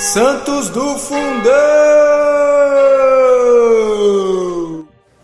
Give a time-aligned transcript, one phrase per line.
[0.00, 1.50] Santos do Fundão!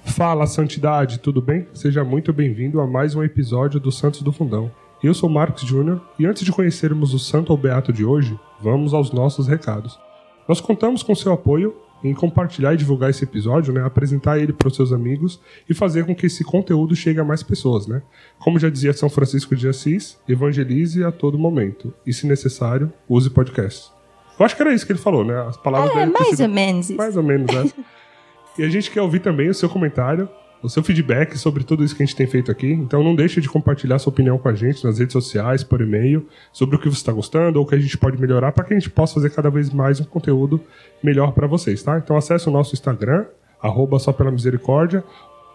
[0.05, 1.67] Fala, Santidade, tudo bem?
[1.73, 4.71] Seja muito bem-vindo a mais um episódio do Santos do Fundão.
[5.03, 8.93] Eu sou Marcos Júnior e antes de conhecermos o Santo ou Beato de hoje, vamos
[8.93, 9.99] aos nossos recados.
[10.47, 11.75] Nós contamos com seu apoio
[12.05, 16.05] em compartilhar e divulgar esse episódio, né, apresentar ele para os seus amigos e fazer
[16.05, 18.03] com que esse conteúdo chegue a mais pessoas, né?
[18.39, 23.31] Como já dizia São Francisco de Assis, evangelize a todo momento e, se necessário, use
[23.31, 23.96] podcast.
[24.39, 25.35] Eu acho que era isso que ele falou, né?
[25.49, 26.97] As palavras É, dele mais sido- ou menos isso.
[26.99, 27.71] Mais ou menos, né?
[28.59, 30.29] e a gente quer ouvir também o seu comentário,
[30.63, 32.71] o seu feedback sobre tudo isso que a gente tem feito aqui.
[32.71, 36.27] Então não deixe de compartilhar sua opinião com a gente nas redes sociais, por e-mail,
[36.53, 38.75] sobre o que você está gostando ou o que a gente pode melhorar para que
[38.75, 40.61] a gente possa fazer cada vez mais um conteúdo
[41.03, 41.97] melhor para vocês, tá?
[41.99, 43.25] Então acesse o nosso Instagram,
[43.63, 45.03] arroba só pela misericórdia,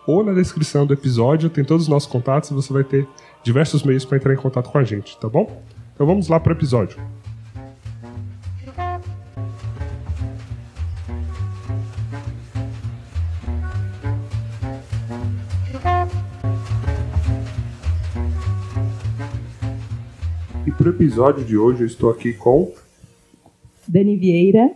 [0.08, 3.08] ou na descrição do episódio tem todos os nossos contatos e você vai ter
[3.44, 5.62] diversos meios para entrar em contato com a gente, tá bom?
[5.94, 6.98] Então vamos lá para o episódio.
[20.82, 22.74] Para o episódio de hoje eu estou aqui com
[23.88, 24.72] Dani Vieira,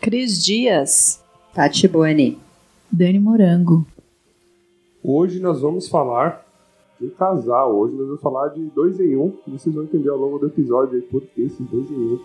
[0.00, 1.22] Cris Dias.
[1.54, 2.36] Tati Boni.
[2.90, 3.86] Dani Morango.
[5.00, 6.44] Hoje nós vamos falar
[6.98, 7.76] de um casal.
[7.76, 9.32] Hoje nós vamos falar de dois em um.
[9.46, 12.20] Vocês vão entender ao longo do episódio aí por que esses dois em um.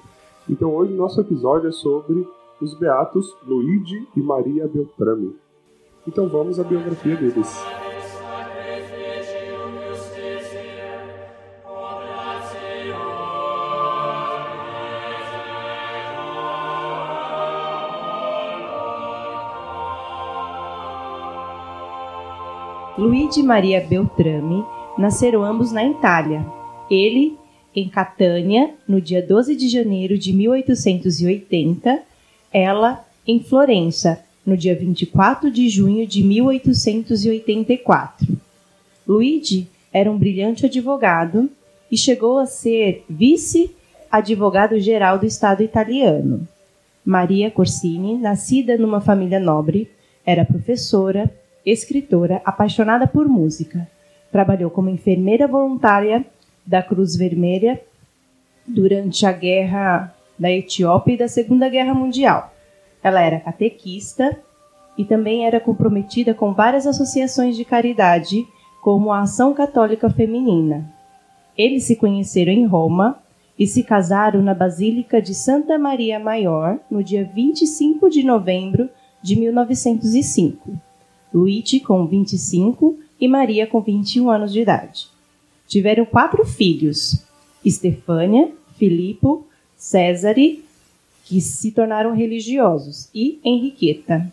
[0.49, 2.27] Então hoje o nosso episódio é sobre
[2.59, 5.35] os beatos Luigi e Maria Beltrame.
[6.07, 7.55] Então vamos à biografia deles.
[23.07, 24.65] Luigi Maria Beltrame
[24.97, 26.45] nasceram ambos na Itália.
[26.91, 27.37] Ele
[27.73, 32.01] em Catânia, no dia 12 de janeiro de 1880,
[32.51, 38.27] ela em Florença, no dia 24 de junho de 1884.
[39.07, 41.49] Luigi era um brilhante advogado
[41.89, 46.45] e chegou a ser vice-advogado-geral do Estado italiano.
[47.05, 49.89] Maria Corsini, nascida numa família nobre,
[50.25, 51.31] era professora,
[51.71, 53.87] escritora, apaixonada por música.
[54.31, 56.25] Trabalhou como enfermeira voluntária
[56.65, 57.81] da Cruz Vermelha
[58.65, 62.53] durante a Guerra da Etiópia e da Segunda Guerra Mundial.
[63.03, 64.37] Ela era catequista
[64.97, 68.45] e também era comprometida com várias associações de caridade,
[68.81, 70.89] como a Ação Católica Feminina.
[71.57, 73.19] Eles se conheceram em Roma
[73.57, 78.89] e se casaram na Basílica de Santa Maria Maior no dia 25 de novembro
[79.21, 80.86] de 1905.
[81.37, 85.07] Luigi com 25 e Maria com 21 anos de idade.
[85.67, 87.23] Tiveram quatro filhos:
[87.63, 90.65] Estefânia, Filippo, Césare,
[91.23, 94.31] que se tornaram religiosos, e Henriqueta.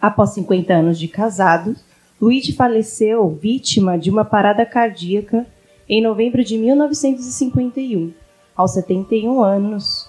[0.00, 1.84] Após 50 anos de casados,
[2.20, 5.46] Luigi faleceu vítima de uma parada cardíaca
[5.88, 8.12] em novembro de 1951,
[8.56, 10.08] aos 71 anos,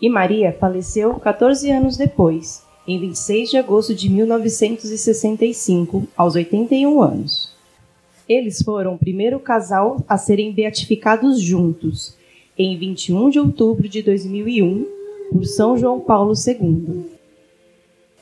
[0.00, 7.54] e Maria faleceu 14 anos depois, em 26 de agosto de 1965, aos 81 anos.
[8.28, 12.14] Eles foram o primeiro casal a serem beatificados juntos,
[12.56, 14.86] em 21 de outubro de 2001,
[15.32, 17.04] por São João Paulo II.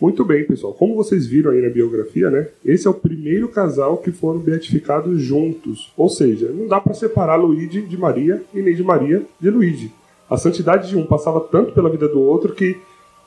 [0.01, 0.73] Muito bem, pessoal.
[0.73, 2.49] Como vocês viram aí na biografia, né?
[2.65, 5.93] Esse é o primeiro casal que foram beatificados juntos.
[5.97, 9.93] Ou seja, não dá para separar Luigi de Maria e nem de Maria de Luigi.
[10.31, 12.77] A santidade de um passava tanto pela vida do outro que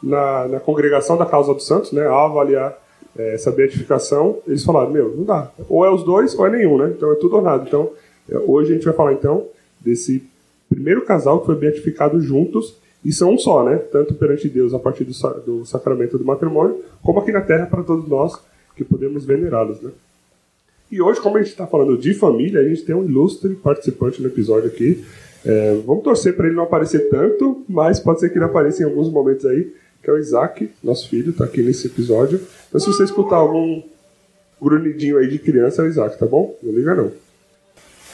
[0.02, 2.78] na, na congregação da causa dos santos, né, ao avaliar
[3.18, 5.52] eh, essa beatificação, eles falaram, meu, não dá.
[5.70, 6.94] Ou é os dois ou é nenhum, né?
[6.96, 7.64] Então é tudo ou nada.
[7.68, 7.90] Então,
[8.30, 9.46] eh, hoje a gente vai falar então
[9.80, 10.24] desse
[10.70, 13.78] primeiro casal que foi beatificado juntos e são um só, né?
[13.78, 15.14] Tanto perante Deus a partir do,
[15.46, 18.40] do sacramento do matrimônio, como aqui na Terra para todos nós
[18.76, 19.92] que podemos venerá-los, né?
[20.92, 24.22] E hoje, como a gente está falando de família, a gente tem um ilustre participante
[24.22, 25.04] no episódio aqui.
[25.46, 28.86] É, vamos torcer para ele não aparecer tanto, mas pode ser que ele apareça em
[28.86, 32.42] alguns momentos aí, que é o Isaac, nosso filho, está aqui nesse episódio.
[32.68, 33.82] Então, se você escutar algum
[34.62, 36.56] grunhidinho aí de criança, é o Isaac, tá bom?
[36.62, 37.12] Não liga não.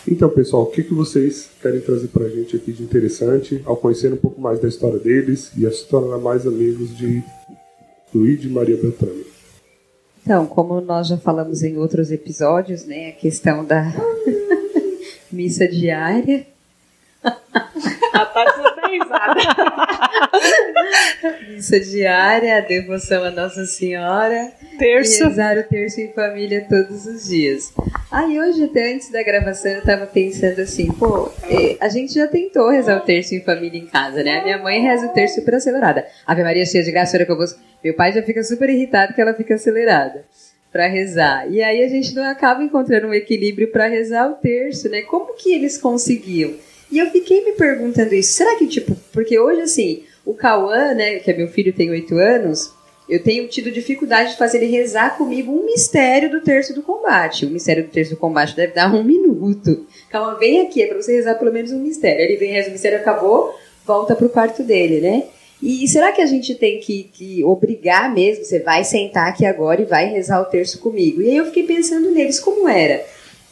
[0.10, 4.14] Então, pessoal, o que, que vocês querem trazer pra gente aqui de interessante ao conhecer
[4.14, 7.22] um pouco mais da história deles e a se tornar mais amigos de
[8.16, 9.26] Luigi e Maria Beltrame?
[10.24, 13.94] Então, como nós já falamos em outros episódios, né, a questão da
[15.32, 16.48] missa diária.
[17.24, 18.57] A Tati
[18.98, 19.36] risada.
[21.50, 24.52] Missa diária, devoção a Nossa Senhora.
[24.78, 25.24] Terço.
[25.24, 27.74] E rezar o terço em família todos os dias.
[28.12, 32.28] Aí hoje, até antes da gravação, eu tava pensando assim, pô, eh, a gente já
[32.28, 34.40] tentou rezar o terço em família em casa, né?
[34.40, 36.06] A minha mãe reza o terço super acelerada.
[36.26, 37.60] Ave Maria cheia de graça, ora convosco.
[37.84, 40.26] Meu pai já fica super irritado que ela fica acelerada
[40.72, 41.52] para rezar.
[41.52, 45.02] E aí a gente não acaba encontrando um equilíbrio para rezar o terço, né?
[45.02, 46.54] Como que eles conseguiam?
[46.92, 48.34] E eu fiquei me perguntando isso.
[48.34, 52.16] Será que, tipo, porque hoje, assim, o Cauã, né, que é meu filho, tem oito
[52.16, 52.72] anos,
[53.10, 57.46] eu tenho tido dificuldade de fazer ele rezar comigo um mistério do terço do combate.
[57.46, 59.86] O mistério do terço do combate deve dar um minuto.
[60.10, 62.22] Cauã, vem aqui, é para você rezar pelo menos um mistério.
[62.22, 63.56] Ele vem, reza o mistério, acabou,
[63.86, 65.24] volta pro quarto dele, né?
[65.62, 68.44] E será que a gente tem que, que, obrigar mesmo?
[68.44, 71.22] Você vai sentar aqui agora e vai rezar o terço comigo.
[71.22, 73.04] E aí eu fiquei pensando neles, como era?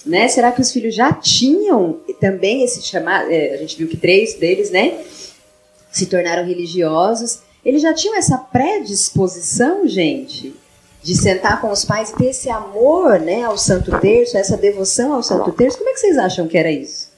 [0.05, 0.27] Né?
[0.27, 3.31] Será que os filhos já tinham também esse chamado?
[3.31, 5.03] É, a gente viu que três deles, né,
[5.91, 7.39] se tornaram religiosos.
[7.63, 10.53] Eles já tinham essa predisposição, gente,
[11.01, 15.13] de sentar com os pais e ter esse amor, né, ao Santo Terço, essa devoção
[15.13, 15.77] ao Santo Terço.
[15.77, 17.15] Como é que vocês acham que era isso?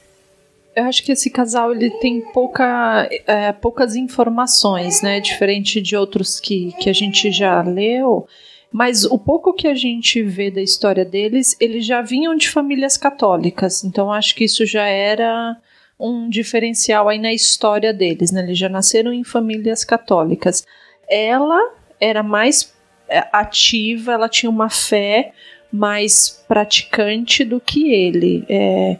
[0.78, 5.20] Eu acho que esse casal ele tem pouca, é, poucas informações, né?
[5.20, 8.28] Diferente de outros que, que a gente já leu.
[8.78, 12.96] Mas o pouco que a gente vê da história deles, eles já vinham de famílias
[12.96, 13.84] católicas.
[13.84, 15.58] Então acho que isso já era
[16.00, 18.44] um diferencial aí na história deles, né?
[18.44, 20.64] Eles já nasceram em famílias católicas.
[21.10, 21.60] Ela
[22.00, 22.72] era mais
[23.10, 25.34] é, ativa, ela tinha uma fé
[25.74, 28.46] mais praticante do que ele.
[28.48, 28.98] É,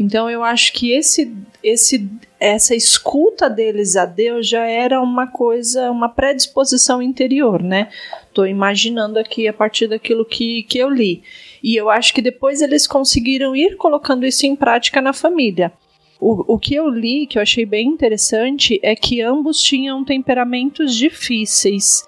[0.00, 1.30] então eu acho que esse,
[1.62, 2.08] esse,
[2.38, 7.88] essa escuta deles a Deus já era uma coisa, uma predisposição interior, né?
[8.26, 11.22] Estou imaginando aqui a partir daquilo que, que eu li.
[11.62, 15.72] E eu acho que depois eles conseguiram ir colocando isso em prática na família.
[16.20, 20.94] O, o que eu li, que eu achei bem interessante, é que ambos tinham temperamentos
[20.94, 22.06] difíceis.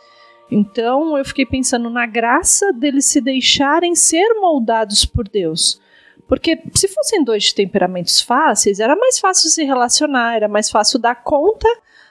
[0.51, 5.81] Então eu fiquei pensando na graça deles se deixarem ser moldados por Deus.
[6.33, 11.15] Porque se fossem dois temperamentos fáceis, era mais fácil se relacionar, era mais fácil dar
[11.15, 11.69] conta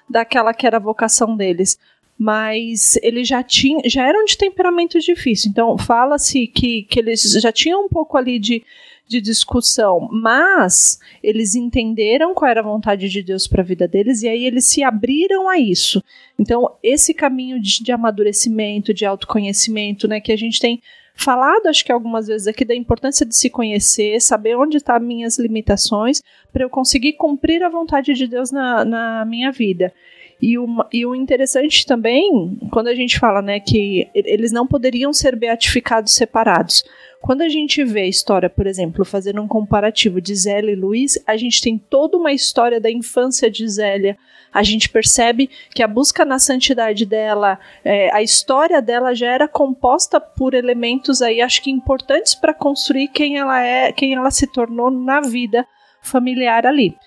[0.08, 1.80] daquela que era a vocação deles.
[2.20, 5.50] Mas eles já tinham, já eram de temperamento difícil.
[5.50, 8.64] Então fala-se que, que eles já tinham um pouco ali de,
[9.08, 14.22] de discussão, mas eles entenderam qual era a vontade de Deus para a vida deles
[14.22, 16.00] e aí eles se abriram a isso.
[16.38, 20.80] Então, esse caminho de, de amadurecimento, de autoconhecimento, né, que a gente tem
[21.16, 25.00] falado, acho que algumas vezes aqui, da importância de se conhecer, saber onde estão tá
[25.00, 26.22] minhas limitações,
[26.52, 29.94] para eu conseguir cumprir a vontade de Deus na, na minha vida.
[30.42, 35.14] E o, e o interessante também, quando a gente fala né, que eles não poderiam
[35.14, 36.84] ser beatificados separados.
[37.22, 41.20] Quando a gente vê a história, por exemplo, fazendo um comparativo de Zélia e Luiz,
[41.28, 44.18] a gente tem toda uma história da infância de Zélia,
[44.52, 49.48] a gente percebe que a busca na santidade dela, é, a história dela já era
[49.48, 54.48] composta por elementos aí, acho que importantes para construir quem ela é, quem ela se
[54.48, 55.66] tornou na vida
[56.02, 56.98] familiar ali.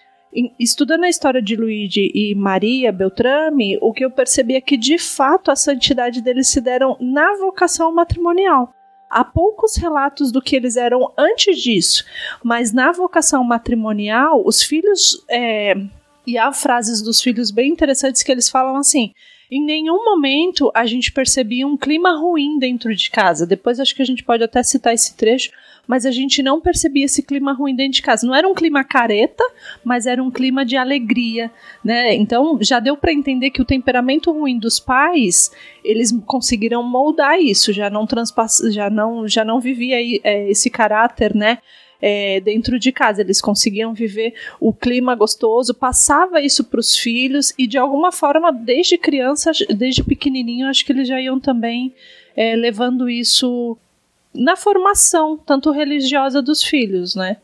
[0.61, 4.97] Estudando a história de Luigi e Maria Beltrame, o que eu percebi é que de
[4.97, 8.73] fato a santidade deles se deram na vocação matrimonial.
[9.15, 12.05] Há poucos relatos do que eles eram antes disso,
[12.43, 15.77] mas na vocação matrimonial, os filhos é,
[16.27, 19.15] e há frases dos filhos bem interessantes que eles falam assim:
[19.51, 23.47] em nenhum momento a gente percebia um clima ruim dentro de casa.
[23.47, 25.51] Depois acho que a gente pode até citar esse trecho,
[25.87, 28.27] mas a gente não percebia esse clima ruim dentro de casa.
[28.27, 29.45] Não era um clima careta,
[29.85, 31.51] mas era um clima de alegria,
[31.85, 32.15] né?
[32.15, 35.51] Então já deu para entender que o temperamento ruim dos pais,
[35.85, 38.07] eles conseguiram moldar isso, já não
[38.71, 41.59] já não já não vivia é, esse caráter, né?
[42.07, 43.23] É, dentro de casa.
[43.23, 48.53] Eles conseguiam viver o clima gostoso, passava isso para os filhos e de alguma forma,
[48.53, 51.95] desde criança, desde pequenininho, acho que eles já iam também
[52.37, 53.79] é, levando isso
[54.35, 57.39] na formação, tanto religiosa dos filhos, né?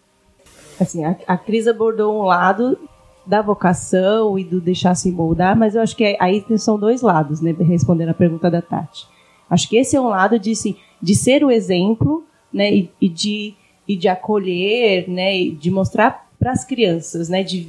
[0.79, 2.79] Assim, a, a Cris abordou um lado
[3.25, 7.41] da vocação e do deixar se moldar, mas eu acho que aí são dois lados,
[7.41, 7.57] né?
[7.59, 9.07] Respondendo a pergunta da Tati.
[9.49, 12.75] Acho que esse é um lado de, assim, de ser o exemplo, né?
[12.75, 13.55] E, e de
[13.91, 17.67] e de acolher, né, e de mostrar para as crianças, né, de,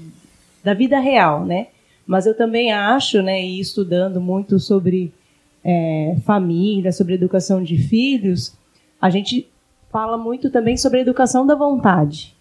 [0.63, 1.67] da vida real, né.
[2.05, 5.11] Mas eu também acho, né, e estudando muito sobre
[5.65, 8.53] é, família, sobre educação de filhos,
[9.01, 9.47] a gente
[9.91, 12.35] fala muito também sobre a educação da vontade.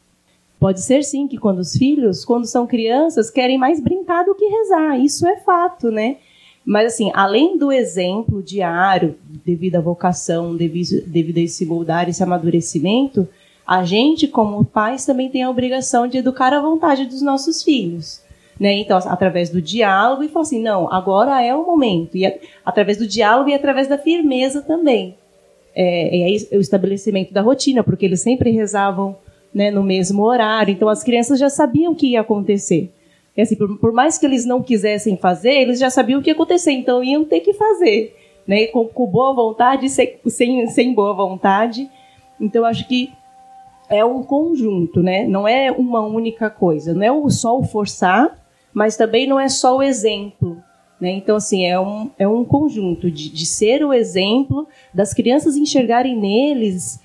[0.58, 4.44] Pode ser sim que quando os filhos, quando são crianças, querem mais brincar do que
[4.44, 5.00] rezar.
[5.00, 6.18] Isso é fato, né?
[6.66, 12.22] Mas assim, além do exemplo diário, devido à vocação, devido, devido a esse moldar, esse
[12.22, 13.26] amadurecimento,
[13.71, 18.21] a gente, como pais, também tem a obrigação de educar a vontade dos nossos filhos.
[18.59, 18.73] Né?
[18.81, 22.17] Então, através do diálogo, e falou assim: não, agora é o momento.
[22.17, 22.27] E
[22.65, 25.15] através do diálogo e através da firmeza também.
[25.73, 29.17] É, é o estabelecimento da rotina, porque eles sempre rezavam
[29.55, 32.91] né, no mesmo horário, então as crianças já sabiam o que ia acontecer.
[33.37, 36.31] E, assim, por, por, mais que eles não quisessem fazer, eles já sabiam o que
[36.31, 38.17] ia acontecer, então iam ter que fazer.
[38.49, 41.89] Né, com, com boa vontade, sem, sem, sem boa vontade.
[42.41, 43.12] Então, acho que
[43.90, 45.26] é um conjunto, né?
[45.26, 46.94] não é uma única coisa.
[46.94, 48.38] Não é só o forçar,
[48.73, 50.56] mas também não é só o exemplo.
[51.00, 51.11] Né?
[51.11, 56.16] Então, assim, é um, é um conjunto de, de ser o exemplo, das crianças enxergarem
[56.16, 57.00] neles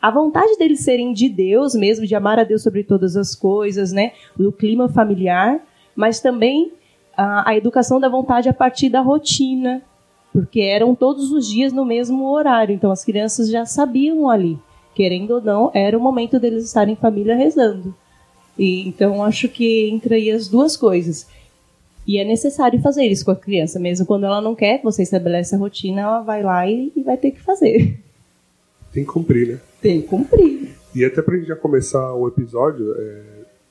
[0.00, 3.92] a vontade deles serem de Deus mesmo, de amar a Deus sobre todas as coisas,
[3.92, 4.12] né?
[4.38, 5.60] O clima familiar,
[5.94, 6.72] mas também
[7.16, 9.82] a, a, educação da vontade a partir da rotina,
[10.32, 14.56] porque eram todos os dias no mesmo horário, então as crianças já sabiam ali,
[14.98, 17.94] querendo ou não, era o momento deles estarem em família rezando.
[18.58, 21.24] E, então acho que entra aí as duas coisas.
[22.04, 25.54] E é necessário fazer isso com a criança, mesmo quando ela não quer, você estabelece
[25.54, 27.96] a rotina, ela vai lá e, e vai ter que fazer.
[28.92, 29.60] Tem que cumprir, né?
[29.80, 30.74] Tem que cumprir.
[30.92, 33.22] E até pra gente já começar o episódio, é,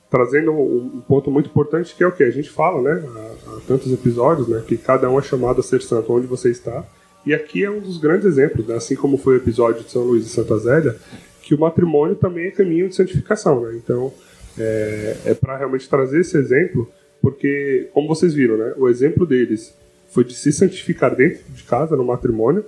[0.08, 3.06] trazendo um, um, ponto muito importante que é o que a gente fala, né?
[3.06, 4.64] Há, há, tantos episódios, né?
[4.66, 6.86] Que cada um é chamado a ser santo onde você está.
[7.28, 8.76] E aqui é um dos grandes exemplos, né?
[8.76, 10.96] Assim como foi o episódio de São Luís e Santa Zélia,
[11.42, 13.76] que o matrimônio também é caminho de santificação, né?
[13.76, 14.10] Então,
[14.58, 18.72] é, é para realmente trazer esse exemplo, porque, como vocês viram, né?
[18.78, 19.76] O exemplo deles
[20.08, 22.64] foi de se santificar dentro de casa, no matrimônio,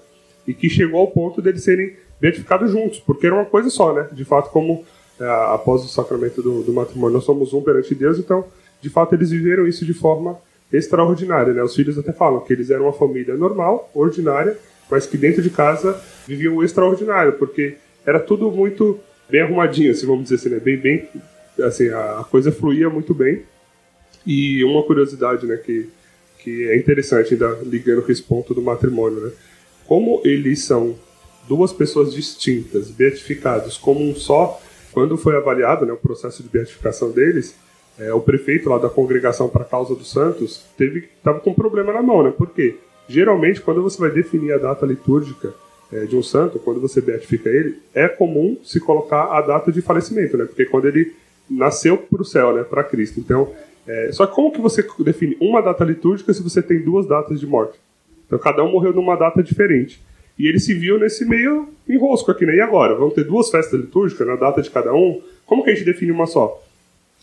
[0.46, 4.08] e que chegou ao ponto deles serem beatificados juntos, porque era uma coisa só, né?
[4.12, 4.84] De fato, como
[5.18, 5.24] é,
[5.54, 8.44] após o sacramento do, do, matrimônio nós somos um perante Deus, então,
[8.78, 10.36] de fato, eles viveram isso de forma
[10.72, 11.62] extraordinária, né?
[11.62, 14.56] Os filhos até falam que eles eram uma família normal, ordinária,
[14.90, 18.98] mas que dentro de casa viviam o extraordinário, porque era tudo muito
[19.28, 20.60] bem arrumadinho, assim, vamos dizer assim, né?
[20.60, 21.08] Bem, bem,
[21.62, 23.42] assim, a, coisa fluía muito bem.
[24.26, 25.88] E uma curiosidade, né, que,
[26.38, 29.30] que é interessante, ainda ligando com esse ponto do matrimônio, né?
[29.86, 30.96] Como eles são
[31.48, 34.60] duas pessoas distintas, beatificados como um só,
[34.92, 37.54] quando foi avaliado né, o processo de beatificação deles,
[38.00, 41.54] é, o prefeito lá da congregação para a causa dos santos teve estava com um
[41.54, 42.32] problema na mão, né?
[42.36, 42.76] Porque
[43.06, 45.52] geralmente quando você vai definir a data litúrgica
[45.92, 49.82] é, de um santo, quando você beatifica ele, é comum se colocar a data de
[49.82, 50.46] falecimento, né?
[50.46, 51.12] Porque quando ele
[51.48, 52.64] nasceu para o céu, né?
[52.64, 53.20] Para Cristo.
[53.20, 53.52] Então,
[53.86, 57.38] é, só que como que você define uma data litúrgica se você tem duas datas
[57.38, 57.78] de morte?
[58.26, 60.00] Então cada um morreu numa data diferente.
[60.38, 62.54] E ele se viu nesse meio enrosco aqui, né?
[62.54, 62.94] E agora?
[62.94, 65.20] Vamos ter duas festas litúrgicas na data de cada um?
[65.44, 66.62] Como que a gente define uma só?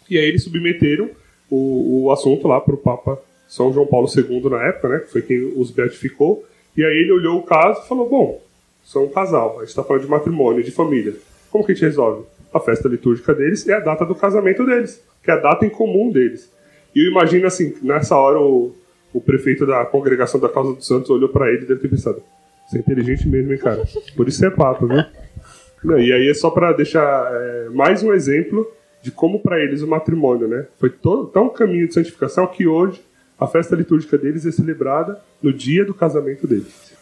[0.09, 1.09] E aí eles submeteram
[1.49, 4.99] o, o assunto lá para o Papa São João Paulo II na época, né?
[4.99, 6.45] Que foi quem os beatificou.
[6.75, 8.41] E aí ele olhou o caso e falou: bom,
[8.83, 11.13] são um casal, a gente está falando de matrimônio, de família.
[11.51, 12.25] Como que a gente resolve?
[12.53, 15.69] A festa litúrgica deles é a data do casamento deles, que é a data em
[15.69, 16.51] comum deles.
[16.95, 18.73] E eu imagino assim, nessa hora o,
[19.13, 22.21] o prefeito da congregação da Causa dos Santos olhou para ele e deve ter pensado:
[22.67, 23.83] você é inteligente mesmo, hein, cara?
[24.15, 25.03] Por isso é papa, viu?
[25.83, 28.67] Não, e aí é só para deixar é, mais um exemplo
[29.01, 30.65] de como para eles o matrimônio, né?
[30.77, 33.01] Foi todo, tão caminho de santificação que hoje
[33.39, 36.93] a festa litúrgica deles é celebrada no dia do casamento deles.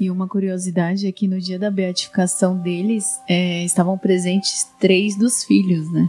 [0.00, 5.44] E uma curiosidade é que no dia da beatificação deles é, estavam presentes três dos
[5.44, 6.08] filhos, né?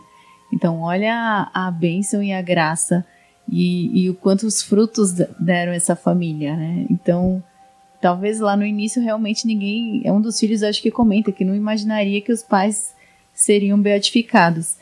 [0.54, 1.13] Então olha
[1.54, 3.06] a, a bênção e a graça
[3.50, 6.86] e, e o quanto os frutos deram essa família, né?
[6.90, 7.44] Então
[8.01, 10.01] talvez lá no início realmente ninguém.
[10.04, 12.94] É um dos filhos, acho que comenta que não imaginaria que os pais
[13.34, 14.75] seriam beatificados.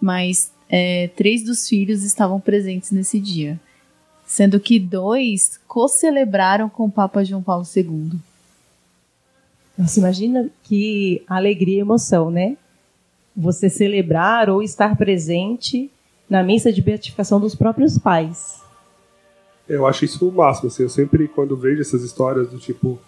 [0.00, 3.60] Mas é, três dos filhos estavam presentes nesse dia.
[4.24, 8.12] Sendo que dois co-celebraram com o Papa João Paulo II.
[9.76, 12.56] Você imagina que alegria e emoção, né?
[13.36, 15.90] Você celebrar ou estar presente
[16.28, 18.60] na missa de beatificação dos próprios pais.
[19.68, 22.98] Eu acho isso o máximo, assim, eu sempre, quando vejo essas histórias do tipo.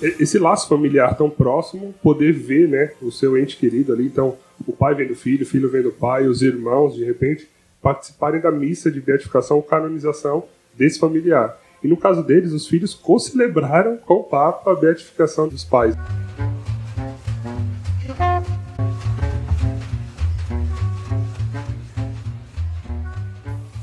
[0.00, 4.36] Esse laço familiar tão próximo, poder ver, né, o seu ente querido ali, então,
[4.66, 7.48] o pai vendo o filho, o filho vendo o pai, os irmãos, de repente,
[7.80, 10.44] participarem da missa de beatificação ou canonização
[10.76, 11.58] desse familiar.
[11.82, 15.94] E no caso deles, os filhos co-celebraram com o Papa a beatificação dos pais.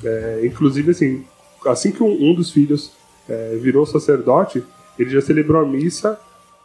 [0.03, 1.25] É, inclusive, assim,
[1.65, 2.91] assim que um, um dos filhos
[3.27, 4.63] é, virou sacerdote,
[4.97, 6.19] ele já celebrou a missa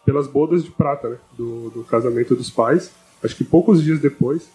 [0.04, 2.90] pelas bodas de prata, né, do, do, casamento dos pais.
[3.23, 4.49] Acho que poucos dias depois.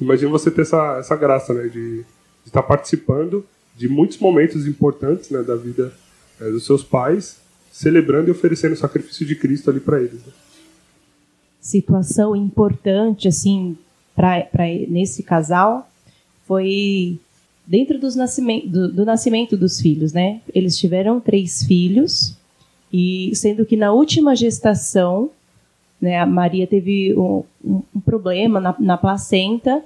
[0.00, 2.04] Imagina você ter essa, essa graça, né, de, de
[2.46, 3.44] estar participando
[3.76, 5.92] de muitos momentos importantes, né, da vida
[6.40, 7.38] é, dos seus pais,
[7.72, 10.24] celebrando e oferecendo o sacrifício de Cristo ali para eles.
[10.24, 10.32] Né.
[11.60, 13.76] Situação importante, assim,
[14.14, 14.46] para
[14.88, 15.90] nesse casal
[16.46, 17.18] foi
[17.66, 20.40] dentro dos nascimento, do, do nascimento dos filhos, né?
[20.54, 22.36] Eles tiveram três filhos
[22.96, 25.28] e sendo que na última gestação,
[26.00, 29.82] né, a Maria teve um, um, problema na, na placenta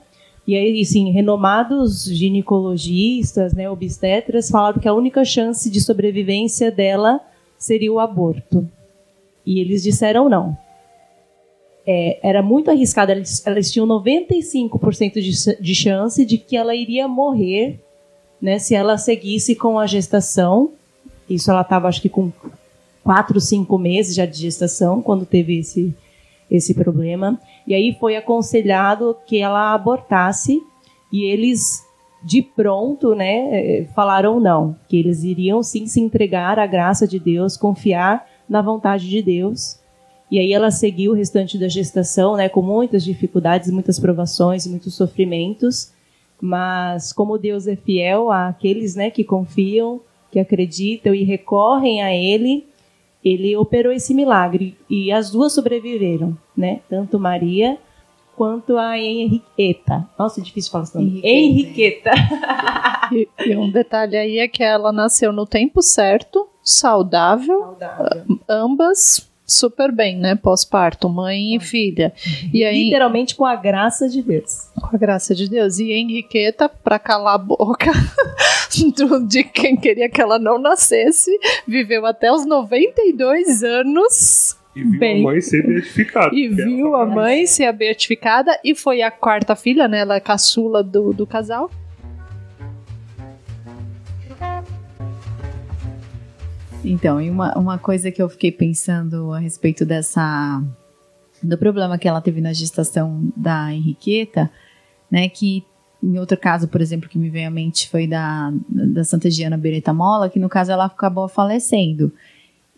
[0.47, 7.19] e aí, sim, renomados ginecologistas, né, obstetras, falaram que a única chance de sobrevivência dela
[7.57, 8.69] seria o aborto.
[9.45, 10.55] E eles disseram não.
[11.87, 17.09] É, era muito arriscado, elas, elas tinham 95% de, de chance de que ela iria
[17.09, 17.81] morrer
[18.39, 20.73] né, se ela seguisse com a gestação.
[21.29, 22.31] Isso ela estava, acho que, com
[23.05, 25.95] 4, 5 meses já de gestação, quando teve esse,
[26.51, 27.41] esse problema.
[27.67, 30.61] E aí foi aconselhado que ela abortasse
[31.13, 31.87] e eles
[32.23, 37.57] de pronto, né, falaram não, que eles iriam sim se entregar à graça de Deus,
[37.57, 39.79] confiar na vontade de Deus.
[40.31, 44.95] E aí ela seguiu o restante da gestação, né, com muitas dificuldades, muitas provações, muitos
[44.95, 45.93] sofrimentos,
[46.41, 50.01] mas como Deus é fiel àqueles, né, que confiam,
[50.31, 52.67] que acreditam e recorrem a ele,
[53.33, 56.81] ele operou esse milagre e as duas sobreviveram, né?
[56.89, 57.79] Tanto Maria
[58.37, 60.09] quanto a Henriqueta.
[60.17, 61.21] Nossa, é difícil falar esse nome.
[61.25, 62.13] Henriqueta.
[63.13, 68.39] e, e, um detalhe aí é que ela nasceu no tempo certo, saudável, saudável.
[68.49, 70.35] ambas super bem, né?
[70.35, 72.13] Pós-parto, mãe e filha.
[72.53, 74.69] E aí, Literalmente com a graça de Deus.
[74.79, 75.79] Com a graça de Deus.
[75.79, 77.91] E Henriqueta, para calar a boca
[79.27, 81.31] de quem queria que ela não nascesse,
[81.67, 84.57] viveu até os 92 anos.
[84.77, 86.35] E viu Bem, a mãe ser beatificada.
[86.35, 90.01] E viu a mãe ser beatificada e foi a quarta filha, né?
[90.01, 91.71] Ela é caçula do, do casal.
[96.85, 100.63] Então, e uma, uma coisa que eu fiquei pensando a respeito dessa.
[101.43, 104.51] do problema que ela teve na gestação da Henriqueta,
[105.11, 105.29] né?
[105.29, 105.65] Que
[106.03, 109.59] em outro caso, por exemplo, que me veio à mente foi da, da Santa Giana
[109.59, 112.13] Beretta Mola, que no caso ela acabou falecendo.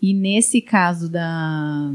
[0.00, 1.92] E nesse caso da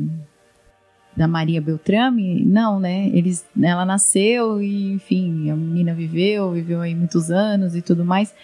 [1.15, 3.09] da Maria Beltrame, não, né?
[3.13, 8.35] Eles, ela nasceu e, enfim, a menina viveu, viveu aí muitos anos e tudo mais.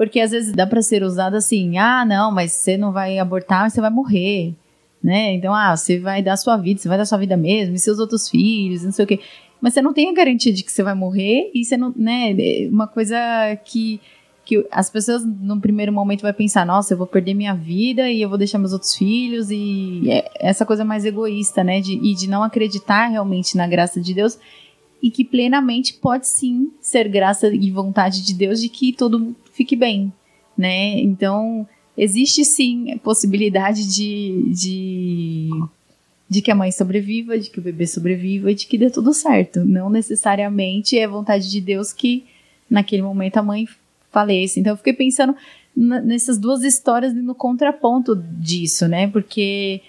[0.00, 3.70] Porque às vezes dá para ser usado assim: ah, não, mas você não vai abortar,
[3.70, 4.54] você vai morrer.
[5.04, 5.34] Né?
[5.34, 7.98] Então, ah, você vai dar sua vida, você vai dar sua vida mesmo, e seus
[7.98, 9.20] outros filhos, não sei o quê.
[9.60, 12.32] Mas você não tem a garantia de que você vai morrer, e você não, né?
[12.32, 13.14] É uma coisa
[13.62, 14.00] que,
[14.42, 18.22] que as pessoas, no primeiro momento, vai pensar: nossa, eu vou perder minha vida e
[18.22, 21.78] eu vou deixar meus outros filhos, e é essa coisa mais egoísta, né?
[21.78, 24.38] De, e de não acreditar realmente na graça de Deus
[25.02, 29.74] e que plenamente pode sim ser graça e vontade de Deus de que todo fique
[29.74, 30.12] bem,
[30.56, 30.98] né?
[31.00, 35.50] Então, existe sim possibilidade de, de,
[36.28, 39.12] de que a mãe sobreviva, de que o bebê sobreviva e de que dê tudo
[39.12, 39.64] certo.
[39.64, 42.24] Não necessariamente é vontade de Deus que
[42.68, 43.66] naquele momento a mãe
[44.10, 44.60] faleça.
[44.60, 45.34] Então, eu fiquei pensando
[45.74, 49.08] nessas duas histórias no contraponto disso, né?
[49.08, 49.80] Porque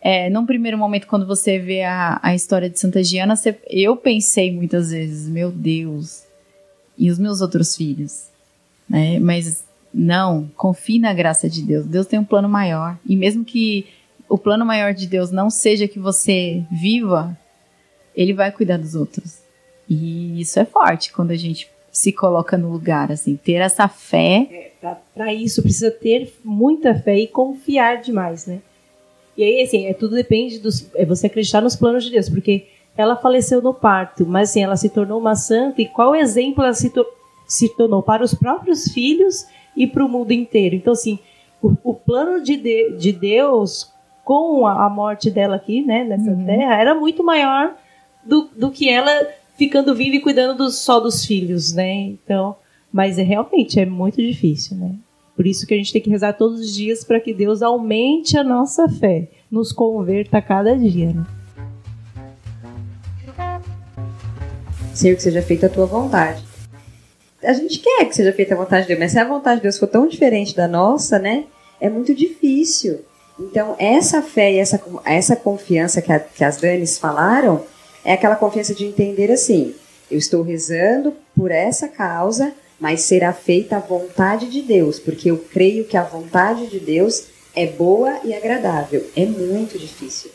[0.00, 3.96] é, num primeiro momento, quando você vê a, a história de Santa Giana, você, eu
[3.96, 6.24] pensei muitas vezes, meu Deus,
[6.96, 8.28] e os meus outros filhos?
[8.88, 9.18] Né?
[9.18, 11.84] Mas não, confie na graça de Deus.
[11.84, 12.98] Deus tem um plano maior.
[13.06, 13.86] E mesmo que
[14.28, 17.36] o plano maior de Deus não seja que você viva,
[18.14, 19.40] ele vai cuidar dos outros.
[19.88, 24.72] E isso é forte quando a gente se coloca no lugar, assim, ter essa fé.
[24.82, 28.60] É, Para isso precisa ter muita fé e confiar demais, né?
[29.40, 30.90] E aí, assim, é, tudo depende dos.
[30.94, 34.76] É você acreditar nos planos de Deus, porque ela faleceu no parto, mas assim, ela
[34.76, 37.20] se tornou uma santa, e qual exemplo ela se tornou?
[37.50, 39.44] se tornou para os próprios filhos
[39.76, 40.76] e para o mundo inteiro.
[40.76, 41.18] Então, assim,
[41.60, 43.92] o, o plano de, de, de, Deus
[44.24, 46.46] com a, a, morte dela aqui, né, nessa uhum.
[46.46, 47.74] terra, era muito maior
[48.24, 49.10] do, do que ela
[49.56, 51.92] ficando viva e cuidando do, só dos filhos, né?
[51.92, 52.54] Então,
[52.92, 54.94] mas é realmente é muito difícil, né?
[55.40, 58.36] Por isso que a gente tem que rezar todos os dias para que Deus aumente
[58.36, 61.26] a nossa fé, nos converta a cada dia, né?
[64.92, 66.44] Senhor, que seja feita a tua vontade
[67.42, 69.62] a gente quer que seja feita a vontade de Deus, mas se a vontade de
[69.62, 71.44] Deus for tão diferente da nossa, né,
[71.80, 73.00] é muito difícil.
[73.38, 77.64] Então, essa fé e essa, essa confiança que, a, que as Danis falaram,
[78.04, 79.74] é aquela confiança de entender assim:
[80.10, 85.38] eu estou rezando por essa causa, mas será feita a vontade de Deus, porque eu
[85.38, 89.06] creio que a vontade de Deus é boa e agradável.
[89.14, 90.30] É muito difícil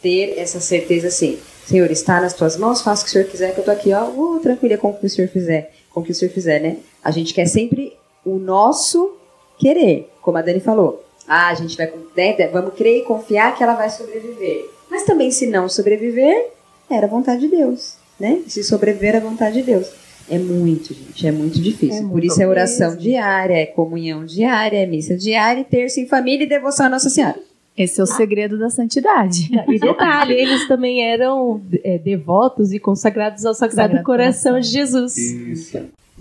[0.00, 1.38] ter essa certeza assim.
[1.66, 3.92] Senhor, está nas tuas mãos, faça o que o Senhor quiser, que eu estou aqui,
[3.92, 6.60] ó, uh, tranquila com o que o Senhor fizer com o que o senhor fizer,
[6.60, 6.76] né?
[7.02, 9.16] A gente quer sempre o nosso
[9.58, 11.02] querer, como a Dani falou.
[11.26, 14.68] Ah, a gente vai, né, vamos crer e confiar que ela vai sobreviver.
[14.90, 16.50] Mas também, se não sobreviver,
[16.90, 18.42] era vontade de Deus, né?
[18.46, 19.88] Se sobreviver, a vontade de Deus.
[20.28, 21.98] É muito, gente, é muito difícil.
[21.98, 23.02] É Por muito isso é oração mesmo.
[23.02, 27.38] diária, é comunhão diária, é missa diária, terça em família e devoção à Nossa Senhora.
[27.76, 29.50] Esse é o segredo da santidade.
[29.68, 34.60] E detalhe, eles também eram é, devotos e consagrados ao Sagrado, Sagrado Coração, Coração.
[34.60, 35.16] de Jesus.
[35.16, 35.78] Isso.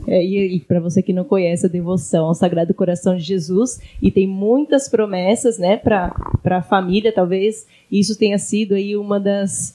[0.07, 4.11] É, e para você que não conhece a devoção ao Sagrado Coração de Jesus, e
[4.11, 6.13] tem muitas promessas né, para
[6.43, 9.74] a família, talvez isso tenha sido aí uma das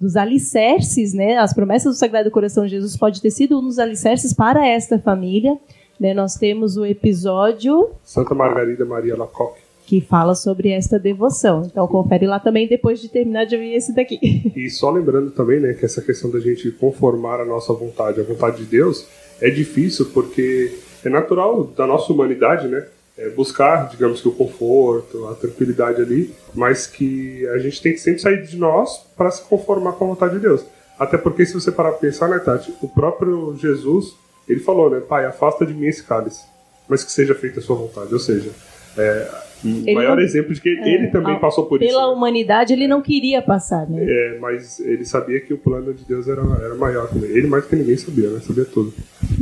[0.00, 1.38] dos alicerces, né?
[1.38, 4.98] As promessas do Sagrado Coração de Jesus pode ter sido um dos alicerces para esta
[4.98, 5.56] família.
[5.98, 6.14] Né?
[6.14, 9.60] Nós temos o episódio Santa Margarida Maria Lacoque.
[9.84, 11.62] que fala sobre esta devoção.
[11.64, 14.52] Então confere lá também depois de terminar de ouvir esse daqui.
[14.54, 18.22] E só lembrando também, né, que essa questão da gente conformar a nossa vontade à
[18.22, 19.06] vontade de Deus
[19.40, 22.86] é difícil porque é natural da nossa humanidade, né,
[23.18, 27.98] é buscar, digamos que o conforto, a tranquilidade ali, mas que a gente tem que
[27.98, 30.64] sempre sair de nós para se conformar com a vontade de Deus.
[30.96, 34.14] Até porque se você parar para pensar, né, Tati, o próprio Jesus,
[34.48, 36.44] ele falou, né, Pai, afasta de mim esse cálice,
[36.88, 38.12] mas que seja feita a sua vontade.
[38.12, 38.50] Ou seja,
[38.96, 39.30] é,
[39.64, 41.90] o maior não- exemplo de que ele também passou por isso.
[41.90, 42.12] Pela né?
[42.12, 44.04] humanidade, ele não queria passar, né?
[44.06, 47.30] É, mas ele sabia que o plano de Deus era, era maior também.
[47.30, 48.40] Ele mais que ninguém sabia, né?
[48.40, 48.92] Sabia tudo.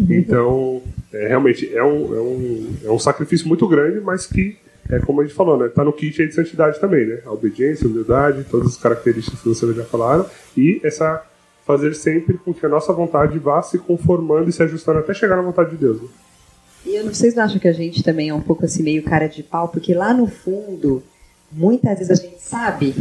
[0.09, 4.57] Então, é, realmente, é um, é, um, é um sacrifício muito grande, mas que,
[4.91, 5.69] é como a gente falou, né?
[5.69, 7.21] Tá no kit aí de santidade também, né?
[7.25, 10.27] A obediência, a humildade, todas as características que vocês já falaram.
[10.57, 11.25] E essa
[11.67, 15.35] fazer sempre com que a nossa vontade vá se conformando e se ajustando até chegar
[15.35, 16.01] na vontade de Deus.
[16.01, 16.09] Né?
[16.87, 19.03] E eu não, vocês não acham que a gente também é um pouco assim, meio
[19.03, 19.69] cara de pau?
[19.69, 21.03] Porque lá no fundo,
[21.51, 22.95] muitas vezes a gente sabe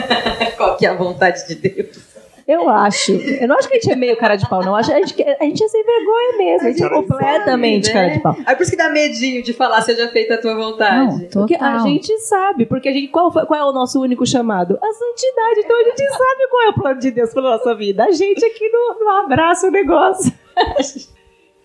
[0.56, 2.14] qual que é a vontade de Deus.
[2.46, 3.12] Eu acho.
[3.12, 4.76] Eu não acho que a gente é meio cara de pau, não.
[4.76, 6.68] A gente, a gente é sem vergonha mesmo.
[6.68, 7.92] A gente é completamente né?
[7.92, 8.36] cara de pau.
[8.44, 11.22] Aí por isso que dá medinho de falar seja feita a tua vontade.
[11.22, 14.26] Não, Porque a gente sabe, porque a gente, qual, foi- qual é o nosso único
[14.26, 14.78] chamado?
[14.80, 15.60] A santidade.
[15.60, 18.04] Então a gente sabe qual é o plano de Deus pela nossa vida.
[18.04, 20.30] A gente aqui não, não abraça o negócio.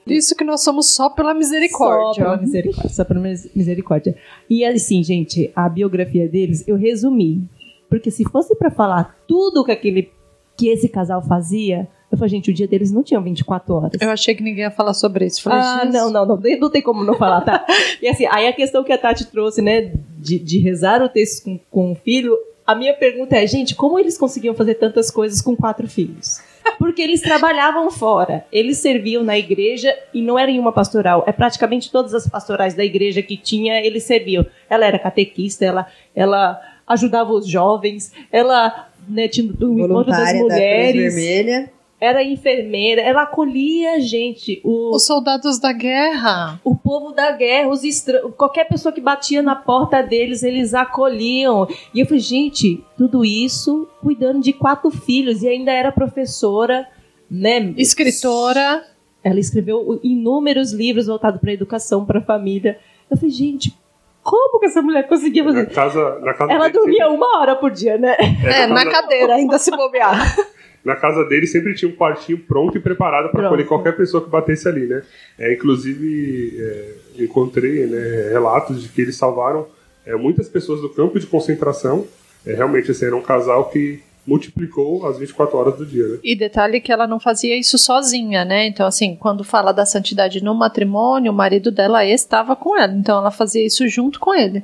[0.07, 2.23] Isso que nós somos só pela misericórdia.
[2.23, 2.89] Só pela misericórdia.
[2.89, 4.15] Só pela mis- misericórdia.
[4.49, 7.47] E assim, gente, a biografia deles eu resumi.
[7.89, 10.11] Porque se fosse pra falar tudo que, aquele,
[10.57, 13.91] que esse casal fazia, eu falei, gente, o dia deles não tinha 24 horas.
[14.01, 15.41] Eu achei que ninguém ia falar sobre isso.
[15.41, 15.93] Falei, Ah, Jesus.
[15.93, 17.65] não, não, não, não tem como não falar, tá?
[18.01, 21.43] e assim, aí a questão que a Tati trouxe, né, de, de rezar o texto
[21.43, 22.35] com, com o filho,
[22.69, 26.39] a minha pergunta é, gente, como eles conseguiam fazer tantas coisas com quatro filhos?
[26.77, 31.31] Porque eles trabalhavam fora, eles serviam na igreja e não era em uma pastoral, é
[31.31, 34.45] praticamente todas as pastorais da igreja que tinha, eles serviam.
[34.69, 40.25] Ela era catequista, ela, ela ajudava os jovens, ela né, tinha o encontro das Voluntária
[40.25, 41.71] da Cruz mulheres, Vermelha.
[42.01, 46.59] Era enfermeira, ela acolhia a gente, o, Os soldados da guerra.
[46.63, 48.21] o povo da guerra, os estra...
[48.37, 51.67] qualquer pessoa que batia na porta deles, eles acolhiam.
[51.93, 56.87] E eu falei, gente, tudo isso cuidando de quatro filhos e ainda era professora,
[57.29, 57.73] né?
[57.77, 58.83] Escritora.
[59.21, 62.79] Ela escreveu inúmeros livros voltados para a educação, para a família.
[63.11, 63.77] Eu falei, gente,
[64.23, 65.69] como que essa mulher conseguia Na fazer?
[65.71, 68.15] casa, na casa Ela dormia uma hora por dia, né?
[68.45, 70.15] É, na na casa- cadeira, ainda se bobear.
[70.83, 74.29] Na casa dele sempre tinha um quartinho pronto e preparado para acolher qualquer pessoa que
[74.29, 75.01] batesse ali, né?
[75.37, 79.67] É, inclusive, é, encontrei né, relatos de que eles salvaram
[80.05, 82.07] é, muitas pessoas do campo de concentração.
[82.45, 86.17] É, realmente, assim, era um casal que multiplicou as 24 horas do dia, né?
[86.23, 88.67] E detalhe que ela não fazia isso sozinha, né?
[88.67, 92.93] Então, assim, quando fala da santidade no matrimônio, o marido dela estava com ela.
[92.93, 94.63] Então, ela fazia isso junto com ele.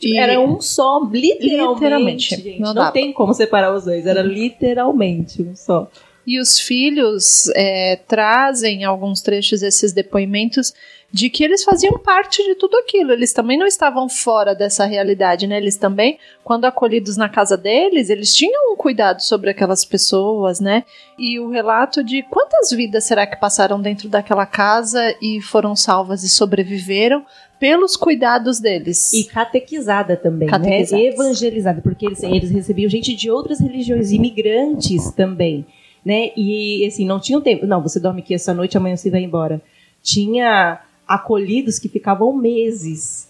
[0.00, 1.74] E- Era um só, literalmente.
[1.74, 2.60] Literalmente, gente.
[2.60, 4.06] não Não, tem como separar os dois.
[4.06, 5.88] Era literalmente um só.
[6.26, 10.74] E os filhos é, trazem alguns trechos desses depoimentos
[11.12, 13.12] de que eles faziam parte de tudo aquilo.
[13.12, 15.56] Eles também não estavam fora dessa realidade, né?
[15.56, 20.82] Eles também, quando acolhidos na casa deles, eles tinham um cuidado sobre aquelas pessoas, né?
[21.16, 26.24] E o relato de quantas vidas será que passaram dentro daquela casa e foram salvas
[26.24, 27.24] e sobreviveram
[27.58, 29.12] pelos cuidados deles.
[29.12, 30.82] E catequizada também, né?
[30.92, 35.66] Evangelizada, porque eles, eles recebiam gente de outras religiões, imigrantes também,
[36.04, 36.30] né?
[36.36, 37.66] E assim, não tinham tempo.
[37.66, 39.60] Não, você dorme aqui essa noite, amanhã você vai embora.
[40.02, 43.28] Tinha acolhidos que ficavam meses.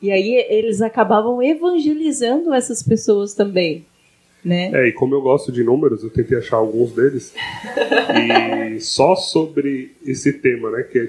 [0.00, 3.84] E aí eles acabavam evangelizando essas pessoas também,
[4.44, 4.70] né?
[4.72, 7.34] É, e como eu gosto de números, eu tentei achar alguns deles.
[8.76, 11.08] e só sobre esse tema, né, que é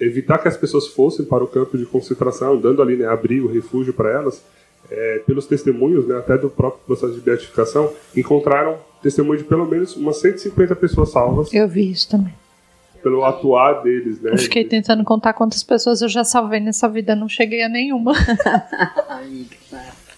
[0.00, 3.92] evitar que as pessoas fossem para o campo de concentração, dando ali, né, abrigo, refúgio
[3.92, 4.42] para elas,
[4.90, 9.94] é, pelos testemunhos, né, até do próprio processo de beatificação, encontraram testemunho de pelo menos
[9.96, 12.34] umas 150 pessoas salvas Eu vi isso também.
[13.02, 14.32] pelo atuar deles, né?
[14.32, 18.12] Eu fiquei tentando contar quantas pessoas eu já salvei nessa vida, não cheguei a nenhuma.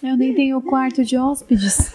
[0.01, 1.89] Eu nem tenho quarto de hóspedes.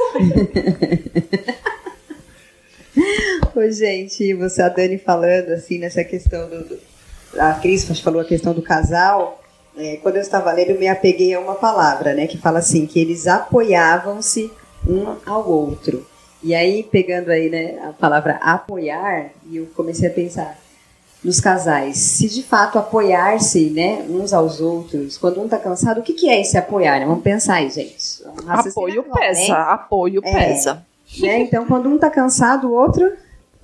[3.55, 6.65] Ô, gente, você, a Dani falando assim nessa questão do.
[6.65, 6.88] do
[7.37, 9.43] a Cris falou a questão do casal.
[9.77, 12.27] É, quando eu estava lendo, eu me apeguei a uma palavra, né?
[12.27, 14.51] Que fala assim, que eles apoiavam-se
[14.87, 16.07] um ao outro.
[16.43, 20.57] E aí, pegando aí, né, a palavra apoiar, e eu comecei a pensar
[21.23, 26.03] nos casais, se de fato apoiar-se, né, uns aos outros, quando um tá cansado, o
[26.03, 27.01] que, que é esse apoiar?
[27.05, 28.23] Vamos pensar aí, gente.
[28.47, 29.51] Apoio pesa, né?
[29.51, 30.87] apoio é, pesa.
[31.19, 31.41] Né?
[31.41, 33.13] Então, quando um tá cansado, o outro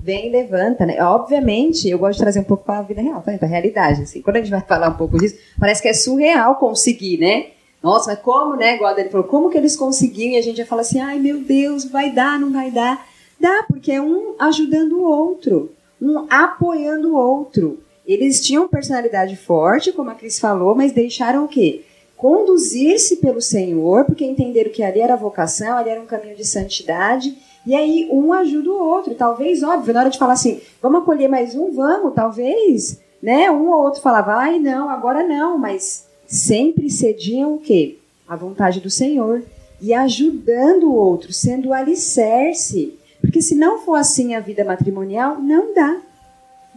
[0.05, 1.03] vem e levanta, né?
[1.03, 4.21] Obviamente, eu gosto de trazer um pouco para a vida real, para a realidade, assim.
[4.21, 7.47] Quando a gente vai falar um pouco disso, parece que é surreal conseguir, né?
[7.83, 8.75] Nossa, mas como, né?
[8.75, 10.33] Igual ele falou, como que eles conseguiam?
[10.33, 13.07] E a gente já fala assim, ai meu Deus, vai dar, não vai dar.
[13.41, 17.79] Dá, porque é um ajudando o outro, um apoiando o outro.
[18.07, 21.81] Eles tinham personalidade forte, como a Cris falou, mas deixaram o quê?
[22.15, 27.35] Conduzir-se pelo Senhor, porque entenderam que ali era vocação, ali era um caminho de santidade,
[27.67, 29.15] e aí um ajuda o outro.
[29.15, 33.51] Talvez, óbvio, na hora de falar assim, vamos acolher mais um, vamos, talvez, né?
[33.51, 37.99] Um ou outro falava, ai não, agora não, mas sempre cediam o quê?
[38.29, 39.43] A vontade do Senhor.
[39.81, 42.99] E ajudando o outro, sendo o alicerce.
[43.21, 46.01] Porque se não for assim a vida matrimonial, não dá.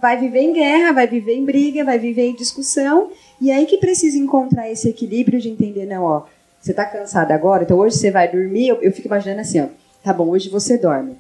[0.02, 3.10] Vai viver em guerra, vai viver em briga, vai viver em discussão.
[3.42, 6.24] E aí que precisa encontrar esse equilíbrio de entender, não, ó,
[6.60, 9.68] você tá cansada agora, então hoje você vai dormir, eu, eu fico imaginando assim, ó,
[10.04, 11.16] tá bom, hoje você dorme.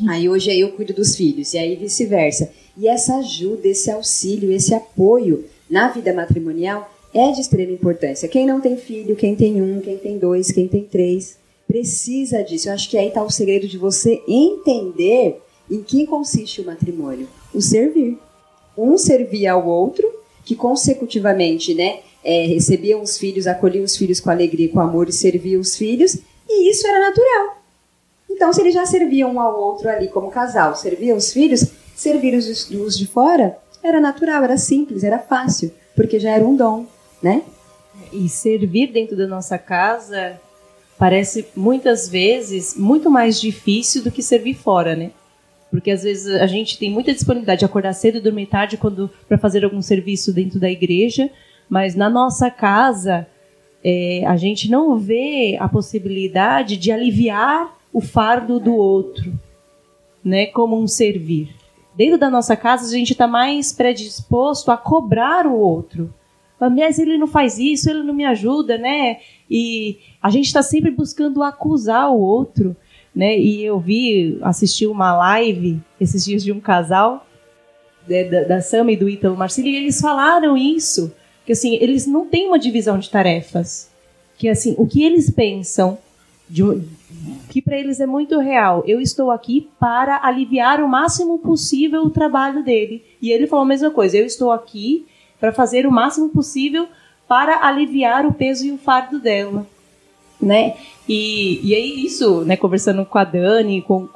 [0.00, 0.10] Uhum.
[0.10, 2.50] Aí hoje aí eu cuido dos filhos, e aí vice-versa.
[2.76, 8.28] E essa ajuda, esse auxílio, esse apoio na vida matrimonial é de extrema importância.
[8.28, 12.68] Quem não tem filho, quem tem um, quem tem dois, quem tem três, precisa disso.
[12.68, 17.28] Eu acho que aí está o segredo de você entender em que consiste o matrimônio.
[17.54, 18.18] O servir.
[18.76, 20.08] Um servia ao outro,
[20.44, 25.12] que consecutivamente né, é, recebiam os filhos, acolhiam os filhos com alegria, com amor e
[25.12, 26.16] serviam os filhos,
[26.48, 27.59] e isso era natural.
[28.30, 32.34] Então, se eles já serviam um ao outro ali como casal, serviam os filhos, servir
[32.34, 36.86] os, os de fora era natural, era simples, era fácil, porque já era um dom
[37.22, 37.42] né?
[38.12, 40.40] E servir dentro da nossa casa
[40.98, 45.10] parece muitas vezes muito mais difícil do que servir fora, né?
[45.70, 49.10] Porque às vezes a gente tem muita disponibilidade de acordar cedo e dormir tarde quando
[49.28, 51.30] para fazer algum serviço dentro da igreja,
[51.68, 53.26] mas na nossa casa
[53.82, 59.32] é, a gente não vê a possibilidade de aliviar o fardo do outro,
[60.24, 60.46] né?
[60.46, 61.54] Como um servir.
[61.96, 66.12] Dentro da nossa casa a gente está mais predisposto a cobrar o outro
[66.68, 69.18] mas ele não faz isso, ele não me ajuda, né?
[69.48, 72.76] E a gente está sempre buscando acusar o outro,
[73.14, 73.38] né?
[73.38, 77.26] E eu vi, assisti uma live esses dias de um casal
[78.06, 81.14] né, da, da Sam e do Ítalo Marcílio, e eles falaram isso,
[81.46, 83.90] que assim, eles não têm uma divisão de tarefas,
[84.36, 85.96] que assim, o que eles pensam
[86.50, 86.62] de,
[87.48, 88.82] que para eles é muito real.
[88.86, 93.04] Eu estou aqui para aliviar o máximo possível o trabalho dele.
[93.22, 94.16] E ele falou a mesma coisa.
[94.16, 95.06] Eu estou aqui
[95.38, 96.88] para fazer o máximo possível
[97.28, 99.64] para aliviar o peso e o fardo dela,
[100.40, 100.76] né?
[101.08, 102.56] E, e aí isso, né?
[102.56, 104.08] Conversando com a Dani, com,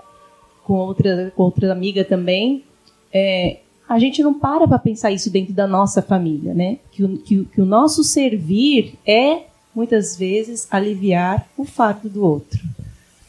[0.65, 2.65] com outra com outra amiga também,
[3.13, 6.79] é, a gente não para para pensar isso dentro da nossa família, né?
[6.91, 9.43] Que o, que, que o nosso servir é
[9.75, 12.61] muitas vezes aliviar o fardo do outro,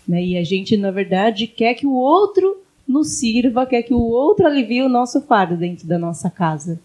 [0.08, 0.23] né?
[0.23, 4.45] E a gente na verdade quer que o outro nos sirva, quer que o outro
[4.45, 6.79] alivie o nosso fardo dentro da nossa casa.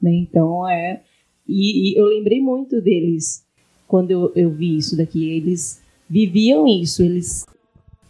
[0.00, 0.12] Né?
[0.12, 1.00] Então é.
[1.48, 3.44] E, e, eu lembrei muito deles
[3.88, 5.30] quando eu, eu vi isso daqui.
[5.30, 7.46] Eles viviam isso, eles.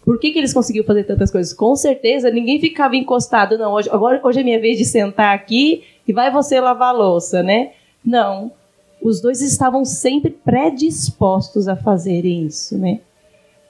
[0.05, 1.55] Por que, que eles conseguiam fazer tantas coisas?
[1.55, 3.73] Com certeza ninguém ficava encostado, não.
[3.73, 7.43] Hoje, agora, hoje é minha vez de sentar aqui e vai você lavar a louça,
[7.43, 7.73] né?
[8.05, 8.53] Não.
[9.03, 13.01] Os dois estavam sempre predispostos a fazerem isso, né?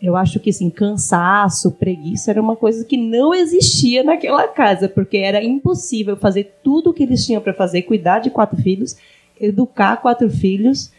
[0.02, 5.18] Eu acho que assim, cansaço, preguiça era uma coisa que não existia naquela casa, porque
[5.18, 8.96] era impossível fazer tudo o que eles tinham para fazer, cuidar de quatro filhos,
[9.38, 10.90] educar quatro filhos,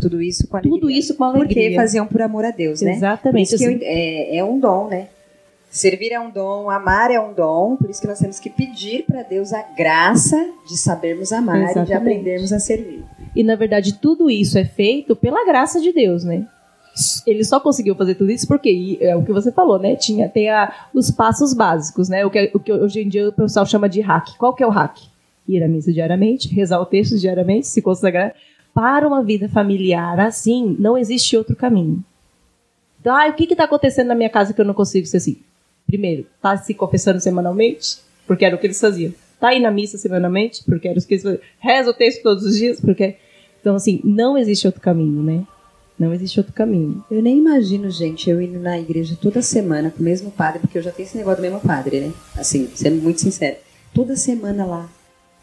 [0.00, 0.80] tudo isso com alegria.
[0.80, 1.46] Tudo isso com alegria.
[1.46, 2.94] Porque faziam por amor a Deus, né?
[2.94, 3.54] Exatamente.
[3.54, 3.74] Assim.
[3.74, 5.08] Eu, é, é um dom, né?
[5.70, 9.04] Servir é um dom, amar é um dom, por isso que nós temos que pedir
[9.06, 10.36] para Deus a graça
[10.68, 11.86] de sabermos amar Exatamente.
[11.86, 13.02] e de aprendermos a servir.
[13.34, 16.46] E na verdade tudo isso é feito pela graça de Deus, né?
[17.26, 19.96] ele só conseguiu fazer tudo isso porque é o que você falou, né?
[19.96, 22.24] Tinha tem a, os passos básicos, né?
[22.24, 24.36] O que, o que hoje em dia o pessoal chama de hack.
[24.36, 24.98] Qual que é o hack?
[25.48, 28.34] Ir à missa diariamente, rezar o texto diariamente, se consagrar.
[28.74, 32.02] Para uma vida familiar assim, não existe outro caminho.
[33.00, 35.38] Então, ah, o que está acontecendo na minha casa que eu não consigo ser assim?
[35.86, 39.12] Primeiro, tá se confessando semanalmente, porque era o que eles faziam.
[39.42, 41.20] Tá aí na missa semanalmente, porque era o que.
[41.58, 43.16] Reza o texto todos os dias, porque.
[43.60, 45.42] Então, assim, não existe outro caminho, né?
[45.98, 47.04] Não existe outro caminho.
[47.10, 50.78] Eu nem imagino, gente, eu indo na igreja toda semana com o mesmo padre, porque
[50.78, 52.12] eu já tenho esse negócio do mesmo padre, né?
[52.36, 53.56] Assim, sendo muito sincero.
[53.92, 54.88] Toda semana lá.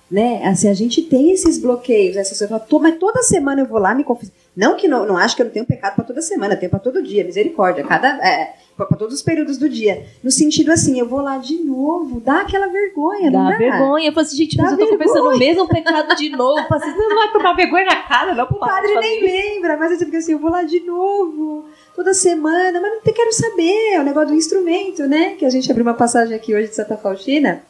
[0.09, 0.45] Né?
[0.45, 2.67] Assim, a gente tem esses bloqueios, essas coisas.
[2.81, 4.31] Mas toda semana eu vou lá me confessar.
[4.55, 6.79] Não que não, não acho que eu não tenho pecado para toda semana, tenho para
[6.79, 10.05] todo dia, misericórdia, cada é, para todos os períodos do dia.
[10.23, 13.57] No sentido assim, eu vou lá de novo, dá aquela vergonha, dá não dá?
[13.57, 14.07] vergonha.
[14.07, 16.59] Eu falo assim, gente, mas eu tô confessando o mesmo pecado de novo.
[16.59, 18.45] Eu assim, não vai tomar vergonha na cara, não.
[18.45, 21.65] O padre nem lembra, mas eu digo assim, eu vou lá de novo,
[21.95, 25.35] toda semana, mas não quero saber, é o negócio do instrumento, né?
[25.35, 27.61] Que a gente abriu uma passagem aqui hoje de Santa Faustina,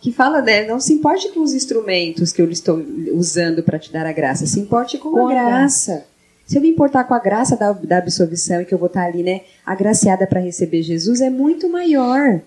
[0.00, 2.78] que fala, né, não se importe com os instrumentos que eu estou
[3.14, 6.06] usando para te dar a graça, se importe com, com a graça.
[6.46, 9.04] Se eu me importar com a graça da, da absolvição e que eu vou estar
[9.04, 12.42] ali, né, agraciada para receber Jesus, é muito maior.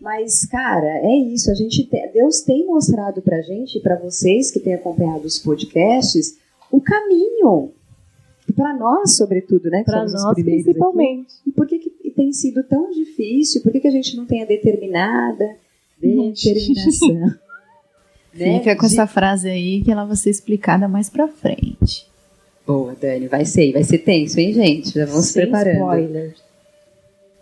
[0.00, 1.50] Mas, cara, é isso.
[1.50, 6.36] A gente tem, Deus tem mostrado para gente, para vocês que têm acompanhado os podcasts,
[6.70, 7.70] o caminho.
[8.54, 9.82] Para nós, sobretudo, né?
[9.84, 11.32] Para nós, principalmente.
[11.40, 11.50] Aqui.
[11.50, 13.62] E por que, que tem sido tão difícil?
[13.62, 15.56] Por que, que a gente não tem a determinada
[15.98, 17.14] determinação?
[18.34, 18.58] né?
[18.58, 18.92] Fica com De...
[18.92, 22.11] essa frase aí que ela vai ser explicada mais para frente.
[22.66, 24.94] Boa, Dani, vai ser, vai ser tenso, hein, gente?
[24.94, 25.74] Já vamos se preparando.
[25.74, 26.42] Spoilers.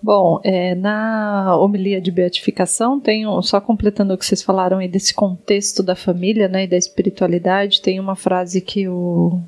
[0.02, 4.88] Bom, é, na homilia de beatificação, tem um, só completando o que vocês falaram aí
[4.88, 9.38] desse contexto da família né, e da espiritualidade, tem uma frase que o,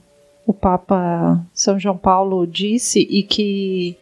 [0.47, 3.97] o Papa São João Paulo disse e que,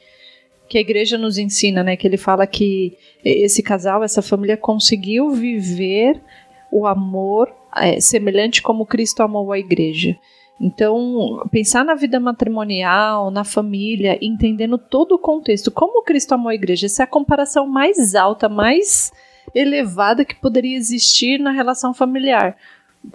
[0.69, 1.97] que a igreja nos ensina, né?
[1.97, 6.21] Que ele fala que esse casal, essa família conseguiu viver
[6.73, 10.17] o amor é, semelhante como Cristo amou a igreja.
[10.61, 16.55] Então, pensar na vida matrimonial, na família, entendendo todo o contexto, como Cristo amou a
[16.55, 19.11] igreja, essa é a comparação mais alta, mais
[19.55, 22.57] elevada que poderia existir na relação familiar.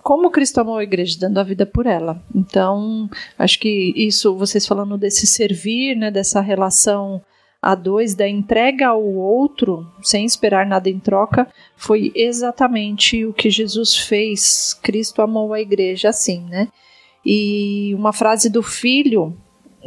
[0.02, 2.20] Como Cristo amou a igreja, dando a vida por ela.
[2.34, 7.22] Então, acho que isso, vocês falando desse servir, né, dessa relação
[7.62, 13.52] a dois, da entrega ao outro, sem esperar nada em troca, foi exatamente o que
[13.52, 14.74] Jesus fez.
[14.82, 16.68] Cristo amou a igreja assim, né?
[17.26, 19.36] E uma frase do filho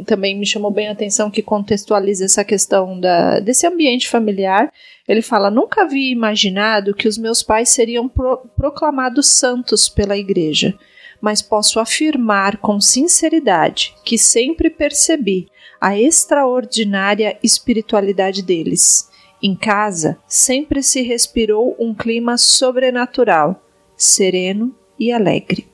[0.05, 4.71] também me chamou bem a atenção que contextualiza essa questão da, desse ambiente familiar.
[5.07, 10.77] Ele fala: Nunca havia imaginado que os meus pais seriam pro, proclamados santos pela igreja,
[11.21, 15.47] mas posso afirmar com sinceridade que sempre percebi
[15.79, 19.09] a extraordinária espiritualidade deles.
[19.41, 23.63] Em casa, sempre se respirou um clima sobrenatural,
[23.95, 25.68] sereno e alegre.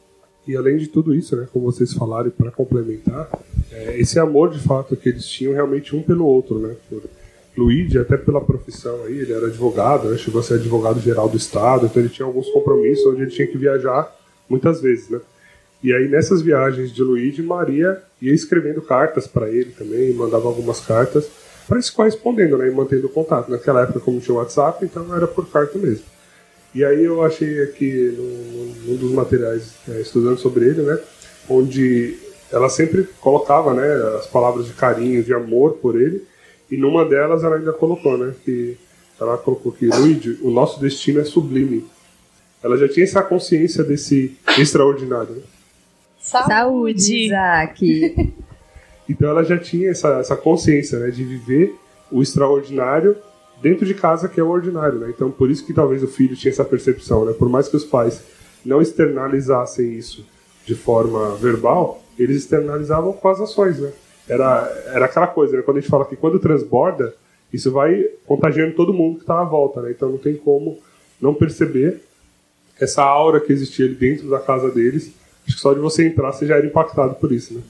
[0.48, 3.30] E além de tudo isso, né, como vocês falaram, para complementar,
[3.72, 6.76] é, esse amor de fato que eles tinham realmente um pelo outro, né?
[6.90, 7.04] Por
[7.58, 11.38] Luigi, até pela profissão aí, ele era advogado, né, chegou a ser advogado geral do
[11.38, 14.14] estado, então ele tinha alguns compromissos onde ele tinha que viajar
[14.48, 15.20] muitas vezes, né?
[15.84, 20.80] E aí nessas viagens de Luigi, Maria ia escrevendo cartas para ele também, mandava algumas
[20.80, 21.30] cartas
[21.68, 23.50] para se correspondendo, né, e mantendo contato.
[23.50, 26.06] Naquela época, como tinha WhatsApp, então era por carta mesmo.
[26.76, 31.00] E aí eu achei aqui num, num dos materiais é, estudando sobre ele, né,
[31.50, 32.18] onde
[32.52, 36.22] ela sempre colocava, né, as palavras de carinho, de amor por ele,
[36.70, 38.78] e numa delas ela ainda colocou, né, que
[39.20, 41.86] ela colocou que Luigi, o nosso destino é sublime.
[42.62, 45.36] Ela já tinha essa consciência desse extraordinário.
[45.36, 45.42] Né?
[46.20, 48.34] Saúde, Isaac.
[49.08, 51.74] então ela já tinha essa, essa consciência, né, de viver
[52.12, 53.16] o extraordinário
[53.62, 55.10] dentro de casa que é o ordinário, né?
[55.10, 57.34] Então por isso que talvez o filho tinha essa percepção, né?
[57.34, 58.24] Por mais que os pais
[58.65, 60.26] não externalizassem isso
[60.65, 63.91] de forma verbal, eles externalizavam com as ações, né?
[64.28, 65.62] Era, era aquela coisa, né?
[65.62, 67.13] Quando a gente fala que quando transborda,
[67.54, 69.91] isso vai contagiando todo mundo que está à volta, né?
[69.91, 70.80] Então não tem como
[71.22, 72.02] não perceber
[72.80, 75.12] essa aura que existia ali dentro da casa deles.
[75.48, 77.62] Acho que só de você entrar você já era impactado por isso, né?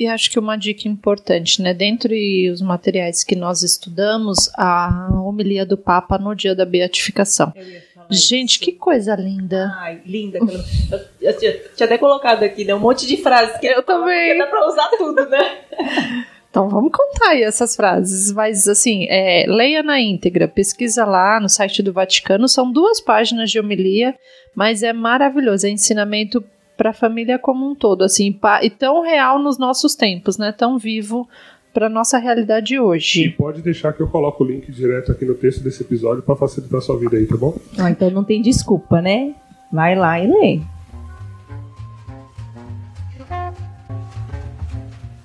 [0.00, 1.74] E acho que uma dica importante, né?
[1.74, 7.52] Dentre os materiais que nós estudamos, a homilia do Papa no dia da beatificação.
[8.08, 8.60] Gente, isso.
[8.60, 9.70] que coisa linda.
[9.78, 10.38] Ai, linda.
[10.38, 12.74] Eu, eu, tinha, tinha até colocado aqui, né?
[12.74, 14.38] Um monte de frases que eu também.
[14.38, 15.58] Dá pra usar tudo, né?
[16.50, 21.48] Então vamos contar aí essas frases, mas assim, é, leia na íntegra, pesquisa lá no
[21.48, 24.16] site do Vaticano, são duas páginas de homilia,
[24.52, 26.44] mas é maravilhoso, é ensinamento
[26.80, 30.50] para a família como um todo, assim, e tão real nos nossos tempos, né?
[30.50, 31.28] Tão vivo
[31.74, 33.24] para nossa realidade hoje.
[33.24, 36.34] E pode deixar que eu coloco o link direto aqui no texto desse episódio para
[36.36, 37.54] facilitar a sua vida aí, tá bom?
[37.78, 39.34] Ah, então não tem desculpa, né?
[39.70, 40.60] Vai lá e lê.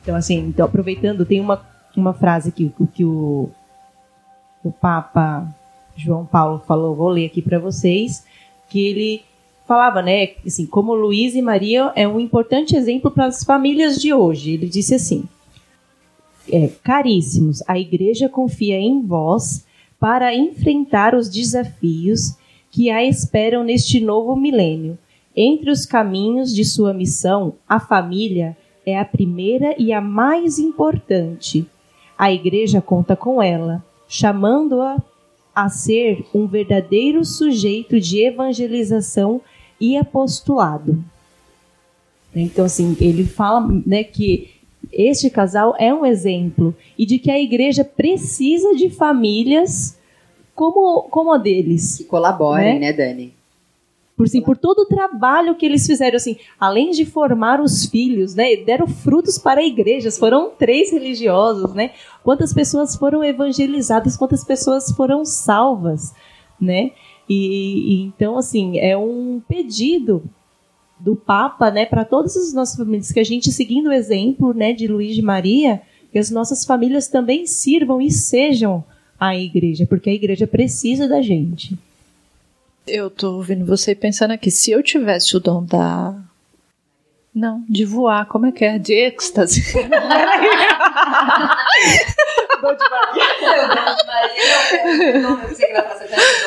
[0.02, 3.50] Então, assim, então, aproveitando, tem uma, uma frase que, que o,
[4.62, 5.48] o Papa
[5.96, 8.26] João Paulo falou, vou ler aqui para vocês,
[8.68, 9.24] que ele
[9.68, 14.14] falava, né, assim, como Luiz e Maria é um importante exemplo para as famílias de
[14.14, 14.52] hoje.
[14.52, 15.28] Ele disse assim:
[16.52, 19.66] é, caríssimos, a igreja confia em vós
[20.00, 22.36] para enfrentar os desafios
[22.70, 24.98] que a esperam neste novo milênio.
[25.36, 28.56] Entre os caminhos de sua missão, a família
[28.86, 31.66] é a primeira e a mais importante.
[32.18, 35.02] A igreja conta com ela, chamando-a
[35.54, 39.42] a ser um verdadeiro sujeito de evangelização
[39.80, 41.04] e apostolado.
[42.36, 44.50] Então, assim, ele fala né, que
[44.92, 49.98] este casal é um exemplo e de que a igreja precisa de famílias
[50.54, 51.98] como, como a deles.
[51.98, 53.34] Que colaborem, né, né Dani?
[54.16, 58.34] Por, sim, por todo o trabalho que eles fizeram, assim, além de formar os filhos,
[58.34, 61.92] né, deram frutos para igrejas, foram três religiosos, né?
[62.24, 66.14] Quantas pessoas foram evangelizadas, quantas pessoas foram salvas,
[66.60, 66.92] né?
[67.28, 70.24] E, e então, assim, é um pedido
[71.00, 74.74] do Papa, né, para todas as nossas famílias, que a gente, seguindo o exemplo, né,
[74.74, 78.84] de Luiz de Maria, que as nossas famílias também sirvam e sejam
[79.20, 81.78] a igreja, porque a igreja precisa da gente.
[82.88, 86.16] Eu tô ouvindo você pensando aqui, se eu tivesse o dom da.
[87.34, 88.78] Não, de voar, como é que é?
[88.80, 89.62] De êxtase.
[92.66, 93.64] dom de Maria.
[93.64, 95.96] O dom de Maria não é que ela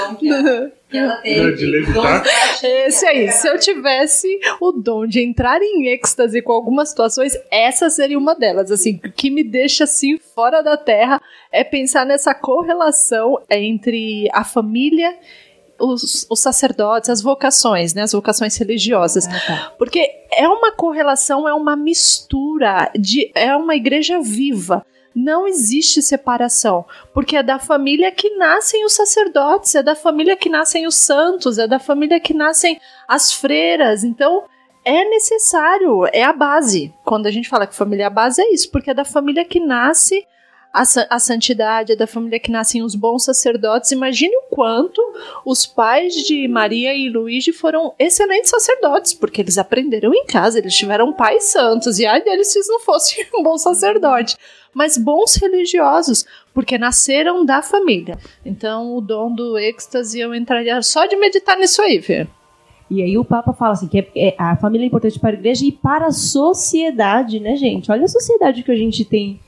[0.08, 1.54] dom que ela, que ela tem.
[1.54, 2.24] De levitar.
[2.62, 7.90] Esse aí, se eu tivesse o dom de entrar em êxtase com algumas situações, essa
[7.90, 8.70] seria uma delas.
[8.70, 11.20] Assim, o que me deixa assim fora da terra
[11.52, 15.14] é pensar nessa correlação entre a família
[15.80, 19.26] os, os, sacerdotes, as vocações, né, as vocações religiosas.
[19.26, 19.72] Ah, tá.
[19.78, 24.84] Porque é uma correlação, é uma mistura, de, é uma igreja viva
[25.14, 30.48] não existe separação, porque é da família que nascem os sacerdotes, é da família que
[30.48, 34.04] nascem os santos, é da família que nascem as freiras.
[34.04, 34.44] Então,
[34.84, 36.94] é necessário, é a base.
[37.04, 39.44] Quando a gente fala que família é a base, é isso, porque é da família
[39.44, 40.26] que nasce
[40.72, 43.92] a, a santidade, é da família que nascem os bons sacerdotes.
[43.92, 45.00] Imagine o quanto
[45.44, 50.74] os pais de Maria e Luigi foram excelentes sacerdotes, porque eles aprenderam em casa, eles
[50.74, 54.36] tiveram pais santos, e ai deles se não fossem um bom sacerdote
[54.74, 58.16] mas bons religiosos, porque nasceram da família.
[58.44, 62.28] Então, o dom do êxtase, eu entraria só de meditar nisso aí, Fê.
[62.90, 65.32] E aí o Papa fala assim que é, é, a família é importante para a
[65.34, 67.90] igreja e para a sociedade, né, gente?
[67.90, 69.38] Olha a sociedade que a gente tem,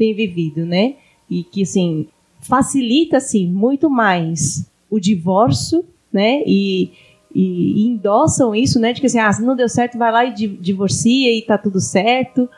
[0.00, 0.94] tem vivido, né?
[1.28, 2.08] E que, assim,
[2.40, 6.42] facilita, assim, muito mais o divórcio, né?
[6.46, 6.90] E,
[7.34, 8.94] e, e endossam isso, né?
[8.94, 11.78] De que, assim, ah, se não deu certo, vai lá e divorcia e tá tudo
[11.80, 12.48] certo,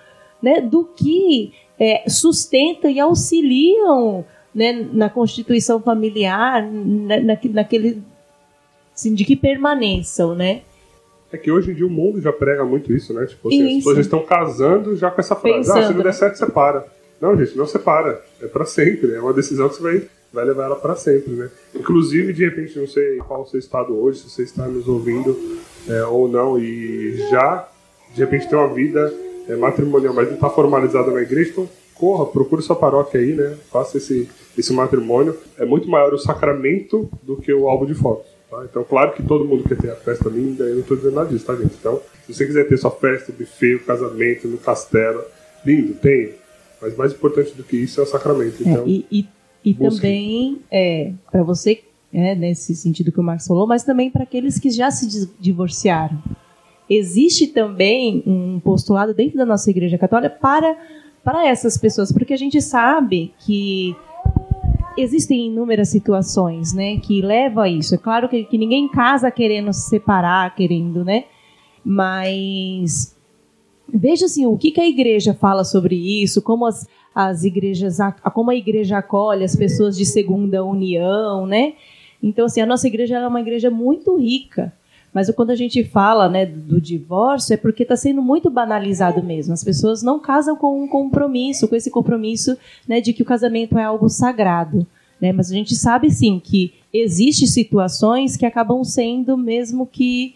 [0.41, 0.61] né?
[0.61, 4.25] Do que é, sustentam e auxiliam
[4.55, 8.01] né, na constituição familiar, na, na, naquele.
[8.95, 10.63] Assim, de que permaneçam, né?
[11.33, 13.27] É que hoje em dia o mundo já prega muito isso, né?
[13.27, 16.15] Tipo, assim, as pessoas estão casando já com essa frase: Pensando, ah, se não der
[16.15, 16.87] certo, separa.
[17.23, 18.21] Não, gente, não separa.
[18.41, 19.15] É para sempre.
[19.15, 20.03] É uma decisão que você vai,
[20.33, 21.49] vai levar ela para sempre, né?
[21.73, 25.39] Inclusive, de repente, não sei qual o seu estado hoje, se você está nos ouvindo
[25.89, 27.69] é, ou não, e já,
[28.13, 29.15] de repente, tem uma vida
[29.49, 33.57] é, matrimonial, mas não está formalizada na igreja, então corra, procure sua paróquia aí, né?
[33.71, 35.37] Faça esse, esse matrimônio.
[35.57, 38.27] É muito maior o sacramento do que o álbum de fotos.
[38.51, 38.65] Tá?
[38.69, 41.29] Então, claro que todo mundo quer ter a festa linda, eu não estou dizendo nada
[41.29, 41.77] disso, tá, gente?
[41.79, 45.23] Então, se você quiser ter sua festa, buffet, casamento no castelo,
[45.65, 46.42] lindo, tem.
[46.83, 48.63] Mas mais importante do que isso é o sacramento.
[48.63, 49.29] É, então, é, e, e,
[49.65, 54.25] e também, é, para você, é, nesse sentido que o Marcos falou, mas também para
[54.25, 56.21] aqueles que já se divorciaram
[56.95, 60.77] existe também um postulado dentro da nossa Igreja Católica para,
[61.25, 63.97] para essas pessoas, porque a gente sabe que
[64.97, 67.95] existem inúmeras situações né, que levam a isso.
[67.95, 71.25] É claro que, que ninguém casa querendo se separar, querendo, né?
[71.85, 73.17] Mas
[73.89, 77.99] veja assim, o que, que a igreja fala sobre isso, como as, as igrejas,
[78.35, 81.75] como a igreja acolhe as pessoas de segunda união, né?
[82.23, 84.73] Então, assim, a nossa igreja é uma igreja muito rica
[85.13, 89.53] mas quando a gente fala né, do divórcio, é porque está sendo muito banalizado mesmo.
[89.53, 92.57] As pessoas não casam com um compromisso, com esse compromisso
[92.89, 94.87] né, de que o casamento é algo sagrado.
[95.21, 95.31] Né?
[95.31, 100.35] Mas a gente sabe sim que existem situações que acabam sendo mesmo que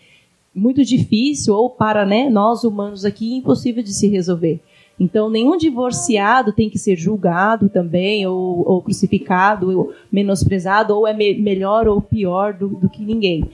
[0.57, 4.61] muito difícil, ou para né, nós humanos aqui, impossível de se resolver.
[4.99, 11.13] Então, nenhum divorciado tem que ser julgado também, ou, ou crucificado, ou menosprezado, ou é
[11.13, 13.45] me melhor ou pior do, do que ninguém.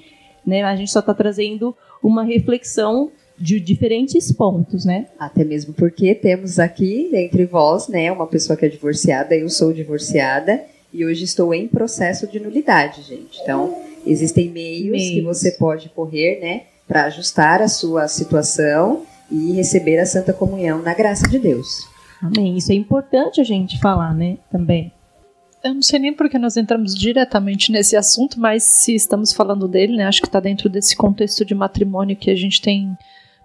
[0.46, 0.62] Né?
[0.62, 5.07] A gente só está trazendo uma reflexão de diferentes pontos, né?
[5.18, 9.72] Até mesmo porque temos aqui entre vós, né, uma pessoa que é divorciada, eu sou
[9.72, 13.40] divorciada e hoje estou em processo de nulidade, gente.
[13.42, 13.74] Então,
[14.07, 15.11] existem meios, meios.
[15.11, 20.83] que você pode correr, né, para ajustar a sua situação e receber a santa comunhão
[20.83, 21.89] na graça de Deus.
[22.22, 22.57] Amém.
[22.57, 24.39] Isso é importante a gente falar, né?
[24.51, 24.93] Também.
[25.64, 29.97] Eu não sei nem porque nós entramos diretamente nesse assunto, mas se estamos falando dele,
[29.97, 32.97] né, acho que está dentro desse contexto de matrimônio que a gente tem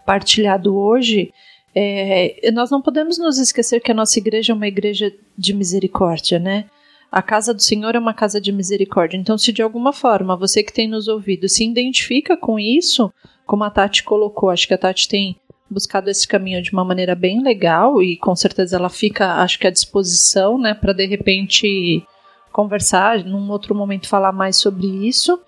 [0.05, 1.31] partilhado hoje.
[1.75, 6.39] É, nós não podemos nos esquecer que a nossa igreja é uma igreja de misericórdia,
[6.39, 6.65] né?
[7.11, 9.17] A casa do Senhor é uma casa de misericórdia.
[9.17, 13.11] Então, se de alguma forma você que tem nos ouvido se identifica com isso,
[13.45, 15.35] como a Tati colocou, acho que a Tati tem
[15.69, 19.67] buscado esse caminho de uma maneira bem legal e com certeza ela fica, acho que
[19.67, 22.03] à disposição, né, para de repente
[22.51, 25.39] conversar, num outro momento falar mais sobre isso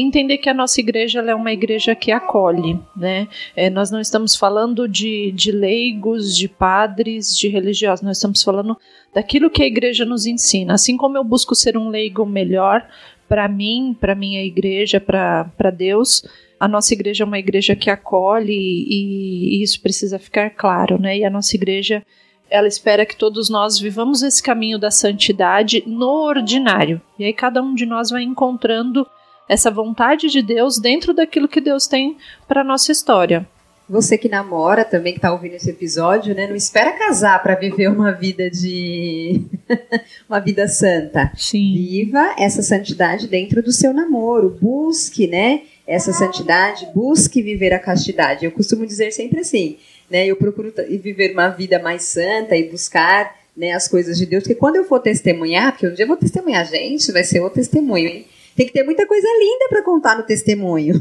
[0.00, 3.28] entender que a nossa igreja é uma igreja que acolhe, né?
[3.54, 8.76] É, nós não estamos falando de, de leigos, de padres, de religiosos, nós estamos falando
[9.14, 10.74] daquilo que a igreja nos ensina.
[10.74, 12.86] Assim como eu busco ser um leigo melhor
[13.28, 16.22] para mim, para minha igreja, para Deus,
[16.58, 21.18] a nossa igreja é uma igreja que acolhe e, e, isso precisa ficar claro, né?
[21.18, 22.04] E a nossa igreja
[22.48, 27.00] ela espera que todos nós vivamos esse caminho da santidade no ordinário.
[27.18, 29.06] E aí cada um de nós vai encontrando
[29.48, 32.16] essa vontade de Deus dentro daquilo que Deus tem
[32.46, 33.46] para nossa história.
[33.88, 36.46] Você que namora também, que está ouvindo esse episódio, né?
[36.46, 39.42] Não espera casar para viver uma vida de.
[40.28, 41.30] uma vida santa.
[41.36, 41.74] Sim.
[41.74, 44.56] Viva essa santidade dentro do seu namoro.
[44.60, 45.62] Busque, né?
[45.86, 48.44] essa santidade, busque viver a castidade.
[48.44, 49.76] Eu costumo dizer sempre assim,
[50.10, 50.26] né?
[50.26, 54.54] Eu procuro viver uma vida mais santa e buscar né, as coisas de Deus, porque
[54.54, 58.08] quando eu for testemunhar, porque um dia eu vou testemunhar, gente, vai ser o testemunho,
[58.08, 58.26] hein?
[58.56, 60.94] Tem que ter muita coisa linda para contar no testemunho.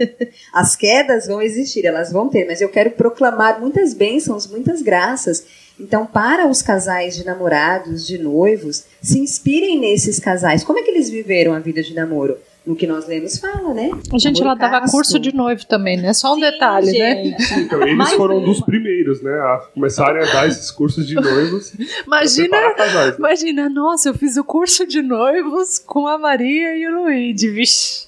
[0.52, 5.44] As quedas vão existir, elas vão ter, mas eu quero proclamar muitas bênçãos, muitas graças.
[5.80, 10.64] Então, para os casais de namorados, de noivos, se inspirem nesses casais.
[10.64, 12.36] Como é que eles viveram a vida de namoro?
[12.68, 13.90] No que nós lemos fala, né?
[14.12, 16.12] A gente, ela dava curso de noivo também, né?
[16.12, 17.24] Só um Sim, detalhe, né?
[17.24, 17.50] gente.
[17.50, 17.60] né?
[17.62, 19.32] Então, eles Mas, foram dos primeiros, né?
[19.32, 21.72] A começarem a dar esses cursos de noivos.
[22.06, 23.16] Imagina, casais, né?
[23.18, 28.06] imagina, nossa, eu fiz o curso de noivos com a Maria e o Luigi, vixe.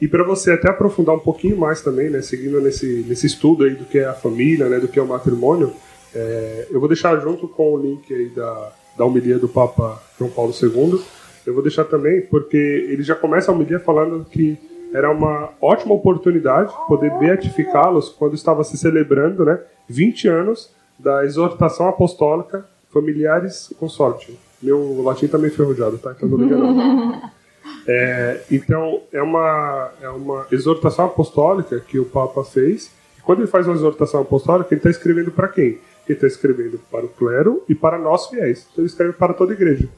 [0.00, 3.74] E para você até aprofundar um pouquinho mais também, né, seguindo nesse, nesse estudo aí
[3.74, 5.74] do que é a família, né, do que é o matrimônio,
[6.14, 10.30] é, eu vou deixar junto com o link aí da, da homilia do Papa João
[10.30, 11.02] Paulo II,
[11.46, 14.58] eu vou deixar também, porque ele já começa a homilia falando que
[14.92, 21.88] era uma ótima oportunidade poder beatificá-los quando estava se celebrando né, 20 anos da exortação
[21.88, 24.34] apostólica Familiares Consortium.
[24.60, 26.12] Meu latim está meio enferrujado, tá?
[26.16, 27.30] Então não liga não.
[27.86, 32.90] É, então, é uma, é uma exortação apostólica que o Papa fez.
[33.18, 35.78] E quando ele faz uma exortação apostólica, ele está escrevendo para quem?
[36.06, 38.66] Ele está escrevendo para o clero e para nós fiéis.
[38.70, 39.88] Então, ele escreve para toda a igreja.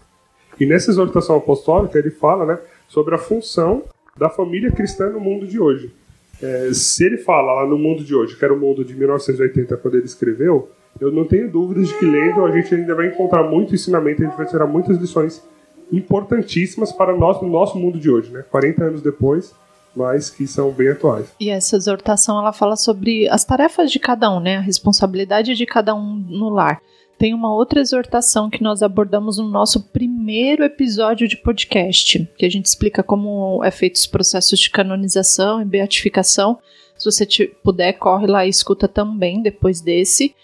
[0.59, 3.83] E nessa exortação apostólica ele fala né, sobre a função
[4.17, 5.93] da família cristã no mundo de hoje.
[6.43, 9.77] É, se ele fala lá no mundo de hoje, que era o mundo de 1980
[9.77, 13.43] quando ele escreveu, eu não tenho dúvidas de que lendo a gente ainda vai encontrar
[13.45, 15.43] muito ensinamento, a gente vai tirar muitas lições
[15.91, 18.45] importantíssimas para nós no nosso mundo de hoje, né?
[18.51, 19.55] 40 anos depois,
[19.95, 21.33] mas que são bem atuais.
[21.39, 24.57] E essa exortação ela fala sobre as tarefas de cada um, né?
[24.57, 26.81] A responsabilidade de cada um no lar
[27.19, 32.51] tem uma outra exortação que nós abordamos no nosso primeiro episódio de podcast, que a
[32.51, 36.59] gente explica como é feito os processos de canonização e beatificação.
[36.97, 37.27] Se você
[37.63, 40.35] puder, corre lá e escuta também depois desse.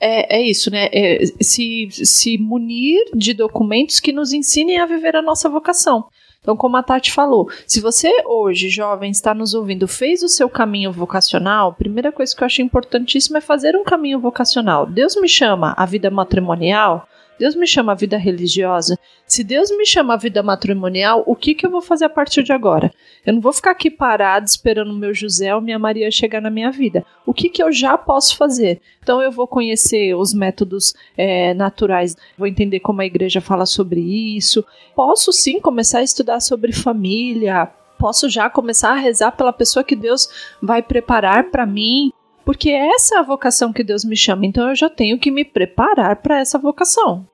[0.00, 0.88] É, é isso, né?
[0.92, 6.06] É, se, se munir de documentos que nos ensinem a viver a nossa vocação.
[6.40, 10.48] Então, como a Tati falou, se você hoje, jovem, está nos ouvindo, fez o seu
[10.48, 14.86] caminho vocacional, a primeira coisa que eu acho importantíssima é fazer um caminho vocacional.
[14.86, 17.06] Deus me chama à vida matrimonial,
[17.38, 18.98] Deus me chama a vida religiosa.
[19.26, 22.42] Se Deus me chama a vida matrimonial, o que, que eu vou fazer a partir
[22.42, 22.92] de agora?
[23.24, 26.50] Eu não vou ficar aqui parado esperando o meu José ou minha Maria chegar na
[26.50, 27.04] minha vida.
[27.24, 28.80] O que, que eu já posso fazer?
[29.02, 34.00] Então eu vou conhecer os métodos é, naturais, vou entender como a igreja fala sobre
[34.00, 34.64] isso.
[34.94, 37.70] Posso sim começar a estudar sobre família.
[37.98, 40.28] Posso já começar a rezar pela pessoa que Deus
[40.62, 42.12] vai preparar para mim
[42.48, 45.44] porque essa é a vocação que Deus me chama, então eu já tenho que me
[45.44, 47.28] preparar para essa vocação.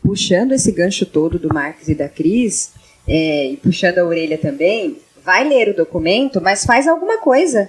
[0.00, 2.70] Puxando esse gancho todo do Marcos e da Cris,
[3.04, 7.68] é, e puxando a orelha também, vai ler o documento, mas faz alguma coisa.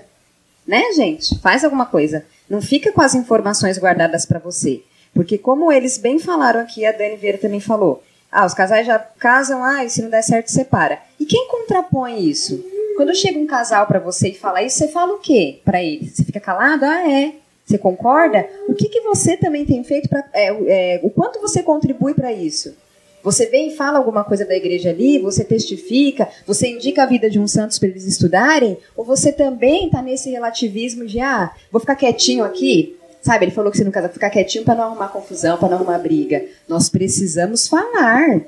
[0.68, 1.40] Né, gente?
[1.40, 2.24] Faz alguma coisa.
[2.48, 4.84] Não fica com as informações guardadas para você.
[5.12, 9.00] Porque, como eles bem falaram aqui, a Dani Vieira também falou: ah, os casais já
[9.00, 11.00] casam, ah, e se não der certo, separa.
[11.20, 12.64] E quem contrapõe isso?
[13.02, 16.08] Quando chega um casal para você e fala isso, você fala o quê para ele?
[16.08, 16.86] Você fica calado?
[16.86, 17.34] Ah, é.
[17.66, 18.48] Você concorda?
[18.70, 20.24] O que, que você também tem feito para.
[20.32, 22.76] É, é, o quanto você contribui para isso?
[23.24, 27.28] Você vem e fala alguma coisa da igreja ali, você testifica, você indica a vida
[27.28, 31.82] de um santos para eles estudarem, ou você também está nesse relativismo de, ah, vou
[31.82, 35.10] ficar quietinho aqui, Sabe, ele falou que você não casa ficar quietinho para não arrumar
[35.10, 36.44] confusão, para não arrumar briga.
[36.68, 38.42] Nós precisamos falar.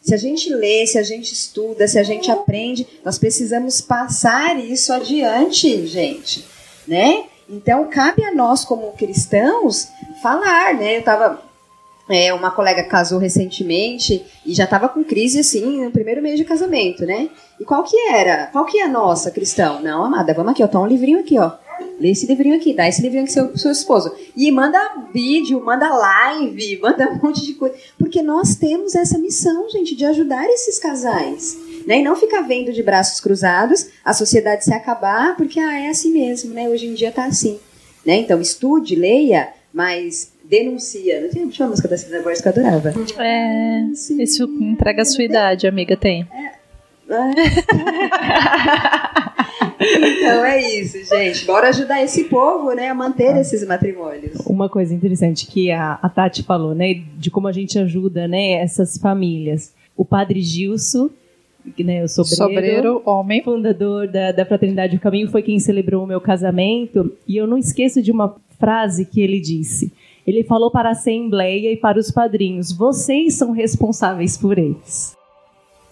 [0.00, 4.58] Se a gente lê, se a gente estuda, se a gente aprende, nós precisamos passar
[4.58, 6.44] isso adiante, gente,
[6.86, 7.24] né?
[7.48, 9.88] Então cabe a nós como cristãos
[10.22, 10.98] falar, né?
[10.98, 11.42] Eu tava
[12.08, 16.44] é, uma colega casou recentemente e já estava com crise assim no primeiro mês de
[16.44, 17.28] casamento, né?
[17.58, 18.46] E qual que era?
[18.46, 19.80] Qual que é a nossa cristão?
[19.80, 21.52] Não, amada, vamos aqui, ó, tá um livrinho aqui, ó.
[21.98, 24.12] Lê esse livrinho aqui, dá esse livrinho aqui seu, seu esposo.
[24.36, 27.74] E manda vídeo, manda live, manda um monte de coisa.
[27.98, 31.58] Porque nós temos essa missão, gente, de ajudar esses casais.
[31.86, 31.98] Né?
[31.98, 36.12] E não ficar vendo de braços cruzados a sociedade se acabar, porque ah, é assim
[36.12, 36.68] mesmo, né?
[36.68, 37.58] Hoje em dia tá assim.
[38.04, 38.16] Né?
[38.16, 41.20] Então estude, leia, mas denuncia.
[41.20, 42.94] Não tinha, tinha uma música da Cida Borges que eu adorava.
[43.18, 43.82] É,
[44.22, 46.26] isso entrega a sua idade, amiga, tem.
[46.32, 46.60] É.
[49.80, 51.44] então é isso, gente.
[51.46, 53.40] Bora ajudar esse povo, né, a manter ah.
[53.40, 54.38] esses matrimônios.
[54.46, 58.52] Uma coisa interessante que a, a Tati falou, né, de como a gente ajuda, né,
[58.52, 59.72] essas famílias.
[59.96, 61.08] O padre Gilson,
[61.78, 66.06] né, o sobreiro, sobreiro homem, fundador da, da Fraternidade do Caminho, foi quem celebrou o
[66.06, 67.16] meu casamento.
[67.26, 69.92] E eu não esqueço de uma frase que ele disse.
[70.26, 75.16] Ele falou para a Assembleia e para os padrinhos: vocês são responsáveis por eles.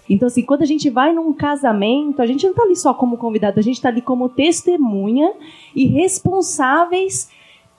[0.08, 3.16] Então, assim, quando a gente vai num casamento, a gente não está ali só como
[3.16, 5.32] convidado, a gente está ali como testemunha
[5.74, 7.28] e responsáveis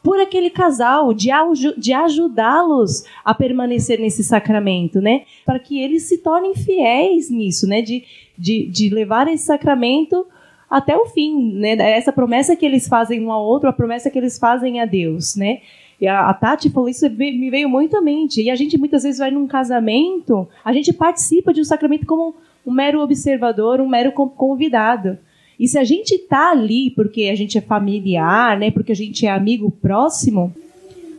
[0.01, 1.30] por aquele casal, de,
[1.77, 5.23] de ajudá-los a permanecer nesse sacramento, né?
[5.45, 7.82] Para que eles se tornem fiéis nisso, né?
[7.82, 8.03] De,
[8.38, 10.25] de, de levar esse sacramento
[10.69, 11.71] até o fim, né?
[11.97, 15.36] Essa promessa que eles fazem um ao outro, a promessa que eles fazem a Deus,
[15.36, 15.59] né?
[16.00, 18.41] E a, a Tati falou isso, me veio muito à mente.
[18.41, 22.36] E a gente muitas vezes vai num casamento, a gente participa de um sacramento como
[22.66, 25.18] um mero observador, um mero convidado.
[25.60, 29.26] E se a gente está ali porque a gente é familiar, né, porque a gente
[29.26, 30.54] é amigo próximo,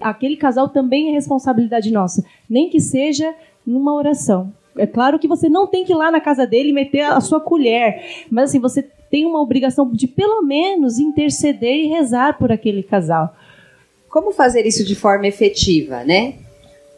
[0.01, 3.35] aquele casal também é responsabilidade nossa, nem que seja
[3.67, 4.51] numa oração.
[4.79, 7.41] É claro que você não tem que ir lá na casa dele meter a sua
[7.41, 12.83] colher, mas assim, você tem uma obrigação de pelo menos interceder e rezar por aquele
[12.83, 13.35] casal.
[14.11, 16.35] Como fazer isso de forma efetiva, né?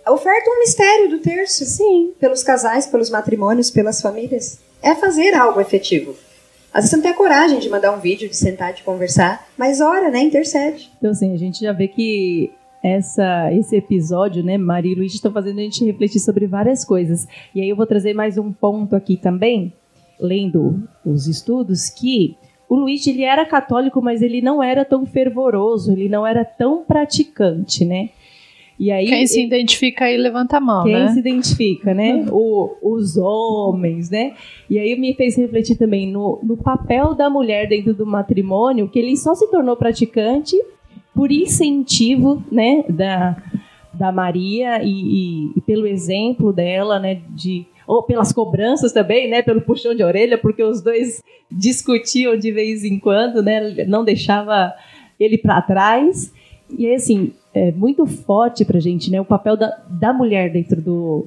[0.09, 1.65] Oferta um mistério do terço.
[1.65, 2.13] Sim.
[2.19, 4.59] Pelos casais, pelos matrimônios, pelas famílias.
[4.83, 6.17] É fazer algo efetivo.
[6.73, 9.47] Às vezes você não tem a coragem de mandar um vídeo, de sentar, de conversar,
[9.59, 10.21] mas ora, né?
[10.21, 10.91] Intercede.
[10.97, 12.51] Então, assim, a gente já vê que
[12.83, 17.27] essa, esse episódio, né, Maria e Luiz estão fazendo a gente refletir sobre várias coisas.
[17.55, 19.73] E aí eu vou trazer mais um ponto aqui também,
[20.19, 22.37] lendo os estudos, que
[22.73, 26.83] o Luiz ele era católico, mas ele não era tão fervoroso, ele não era tão
[26.83, 28.09] praticante, né?
[28.81, 31.05] E aí, quem se ele, identifica aí levanta a mão, quem né?
[31.05, 32.25] Quem se identifica, né?
[32.33, 34.33] O, os homens, né?
[34.71, 38.99] E aí me fez refletir também no, no papel da mulher dentro do matrimônio, que
[38.99, 40.57] ele só se tornou praticante
[41.15, 43.37] por incentivo, né, da,
[43.93, 49.43] da Maria e, e, e pelo exemplo dela, né, de ou pelas cobranças também, né,
[49.43, 54.73] pelo puxão de orelha, porque os dois discutiam de vez em quando, né, não deixava
[55.19, 56.33] ele para trás.
[56.71, 60.81] E assim, é muito forte para a gente, né, o papel da, da mulher dentro
[60.81, 61.27] do,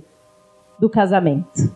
[0.79, 1.75] do casamento,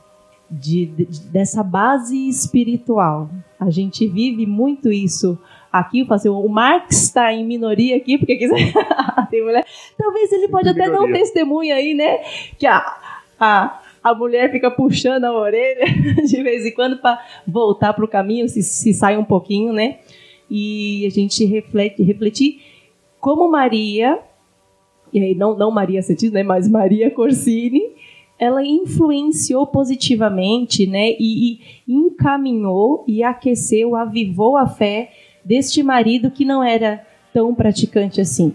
[0.50, 3.30] de, de, dessa base espiritual.
[3.60, 5.38] A gente vive muito isso
[5.72, 8.74] aqui, assim, o Marx está em minoria aqui, porque quiser
[9.30, 9.66] tem mulher.
[9.98, 12.18] Talvez ele pode até dar um testemunho aí, né?
[12.58, 12.98] Que a,
[13.40, 15.86] a, a mulher fica puxando a orelha
[16.26, 20.00] de vez em quando para voltar para o caminho, se, se sai um pouquinho, né?
[20.50, 22.62] E a gente reflete, refletir
[23.20, 24.20] como Maria,
[25.14, 26.44] e aí não, não Maria Cetis, né?
[26.44, 27.82] Mas Maria Corsini,
[28.38, 31.12] ela influenciou positivamente, né?
[31.20, 35.12] E, e encaminhou e aqueceu, avivou a fé
[35.44, 38.54] deste marido que não era tão praticante assim.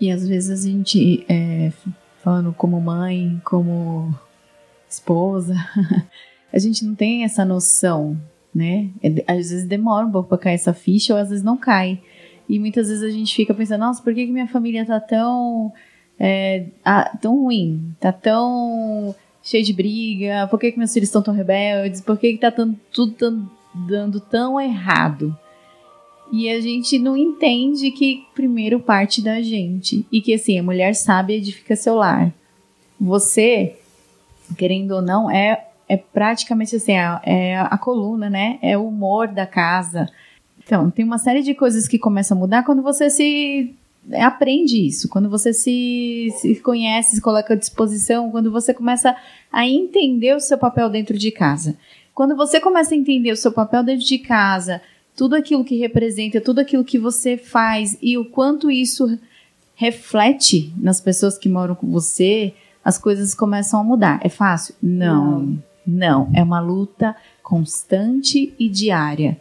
[0.00, 1.72] E às vezes a gente, é,
[2.22, 4.14] falando como mãe, como
[4.96, 5.54] esposa.
[6.52, 8.16] a gente não tem essa noção,
[8.54, 8.88] né?
[9.02, 12.00] É, às vezes demora um pouco para cair essa ficha, ou às vezes não cai.
[12.48, 15.72] E muitas vezes a gente fica pensando, nossa, por que, que minha família tá tão,
[16.18, 17.94] é, ah, tão ruim?
[18.00, 20.46] Tá tão cheio de briga?
[20.48, 22.00] Por que, que meus filhos estão tão rebeldes?
[22.00, 25.36] Por que, que tá tão, tudo tão, dando tão errado?
[26.32, 30.06] E a gente não entende que primeiro parte da gente.
[30.10, 32.32] E que assim, a mulher sabe edifica seu lar.
[33.00, 33.76] Você
[34.56, 38.58] querendo ou não, é, é praticamente assim, é, é a coluna, né?
[38.62, 40.06] É o humor da casa.
[40.62, 43.74] Então, tem uma série de coisas que começam a mudar quando você se
[44.14, 49.16] aprende isso, quando você se, se conhece, se coloca à disposição, quando você começa
[49.52, 51.76] a entender o seu papel dentro de casa.
[52.14, 54.80] Quando você começa a entender o seu papel dentro de casa,
[55.14, 59.18] tudo aquilo que representa, tudo aquilo que você faz e o quanto isso
[59.74, 62.54] reflete nas pessoas que moram com você,
[62.86, 64.20] as coisas começam a mudar.
[64.22, 64.72] É fácil?
[64.80, 66.30] Não, não.
[66.32, 69.36] É uma luta constante e diária.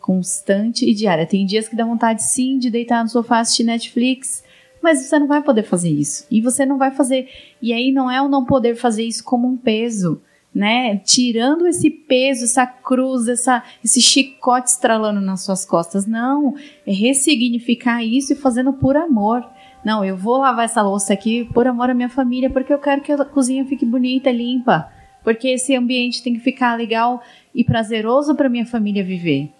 [0.00, 1.24] Constante e diária.
[1.24, 4.42] Tem dias que dá vontade sim de deitar no sofá assistir Netflix,
[4.82, 6.26] mas você não vai poder fazer isso.
[6.28, 7.28] E você não vai fazer.
[7.62, 10.20] E aí não é o não poder fazer isso como um peso
[10.52, 10.96] né?
[11.04, 16.06] Tirando esse peso, essa cruz, essa, esse chicote estralando nas suas costas.
[16.06, 19.46] Não, é ressignificar isso e fazendo por amor.
[19.84, 23.00] Não, eu vou lavar essa louça aqui por amor à minha família, porque eu quero
[23.00, 24.90] que a cozinha fique bonita, limpa.
[25.24, 27.22] Porque esse ambiente tem que ficar legal
[27.54, 29.52] e prazeroso para minha família viver.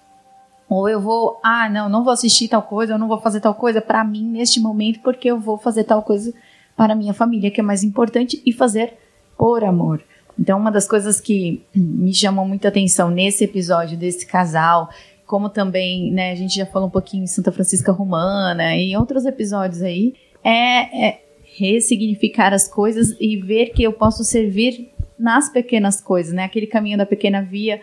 [0.68, 3.55] Ou eu vou, ah, não, não vou assistir tal coisa, eu não vou fazer tal
[3.55, 6.33] coisa para mim neste momento, porque eu vou fazer tal coisa
[6.77, 8.95] para minha família, que é mais importante, e fazer
[9.37, 10.03] por amor.
[10.39, 14.89] Então, uma das coisas que me chamou muita atenção nesse episódio desse casal,
[15.31, 19.24] como também, né, a gente já falou um pouquinho em Santa Francisca Romana e outros
[19.24, 20.12] episódios aí,
[20.43, 21.20] é, é
[21.57, 26.43] ressignificar as coisas e ver que eu posso servir nas pequenas coisas, né?
[26.43, 27.81] Aquele caminho da pequena via,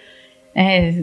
[0.54, 1.02] é,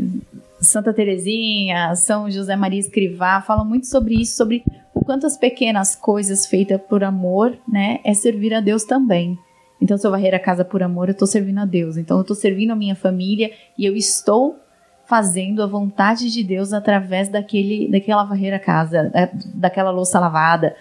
[0.60, 4.62] Santa Terezinha, São José Maria Escrivá, falam muito sobre isso, sobre
[4.94, 9.38] o quanto as pequenas coisas feitas por amor, né, é servir a Deus também.
[9.80, 11.96] Então, se eu varrer a casa por amor, eu estou servindo a Deus.
[11.96, 14.58] Então, eu estou servindo a minha família e eu estou
[15.06, 19.12] fazendo a vontade de Deus através daquele, daquela varrer a casa,
[19.54, 20.74] daquela louça lavada.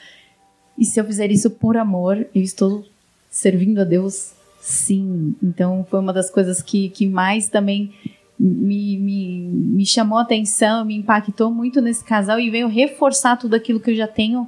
[0.78, 2.84] E se eu fizer isso por amor, eu estou
[3.30, 5.36] servindo a Deus sim.
[5.44, 7.94] Então, foi uma das coisas que, que mais também
[8.40, 13.56] me, me, me chamou a atenção, me impactou muito nesse casal e veio reforçar tudo
[13.56, 14.48] aquilo que eu já tenho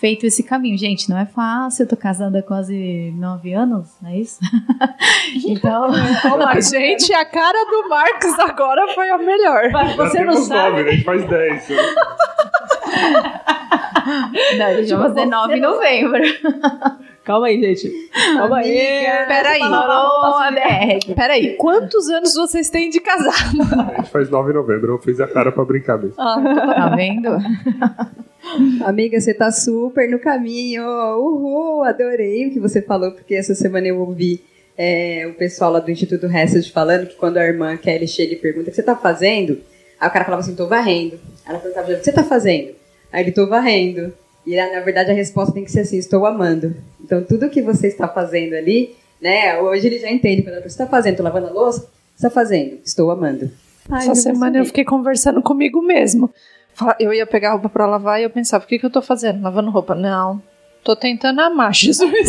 [0.00, 0.76] feito esse caminho.
[0.78, 4.40] Gente, não é fácil, eu tô casada há quase nove anos, não é isso?
[5.46, 5.88] então.
[6.38, 9.70] Mas, gente, a cara do Marcos agora foi a melhor.
[9.70, 10.70] Mas você não sabe.
[10.70, 10.88] Nove, né?
[10.88, 11.68] A gente faz dez.
[11.68, 11.76] Né?
[14.56, 16.22] não, a gente vai fazer nove em novembro.
[17.30, 18.10] Calma aí, gente.
[18.12, 19.26] Calma Amiga, aí.
[19.28, 21.14] Peraí.
[21.14, 21.56] Peraí.
[21.56, 23.62] Quantos anos vocês têm de casado?
[23.94, 24.94] A gente faz 9 de novembro.
[24.94, 26.16] Eu fiz a cara pra brincar mesmo.
[26.18, 26.42] Ah,
[26.74, 27.28] tá vendo?
[28.84, 30.82] Amiga, você tá super no caminho.
[30.82, 34.42] Uhul, adorei o que você falou, porque essa semana eu ouvi
[34.76, 38.38] é, o pessoal lá do Instituto Hessed falando que quando a irmã Kelly chega e
[38.38, 39.60] pergunta o que você tá fazendo,
[40.00, 41.16] aí o cara falava assim, tô varrendo.
[41.46, 42.72] Ela perguntava, o que você tá fazendo?
[43.12, 44.12] Aí ele, tô varrendo.
[44.46, 46.74] E na verdade a resposta tem que ser assim, estou amando.
[47.02, 50.42] Então tudo que você está fazendo ali, né, hoje ele já entende.
[50.42, 53.50] Quando você está fazendo, tô lavando a louça, está fazendo, estou amando.
[53.90, 56.30] Ai, Essa semana eu fiquei conversando comigo mesmo.
[56.98, 59.42] Eu ia pegar roupa para lavar e eu pensava, o que, que eu tô fazendo?
[59.42, 59.94] Lavando roupa?
[59.94, 60.40] Não.
[60.82, 62.28] Tô tentando amar, Jesus.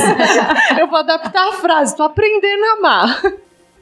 [0.78, 3.34] eu vou adaptar a frase, tô aprendendo a amar.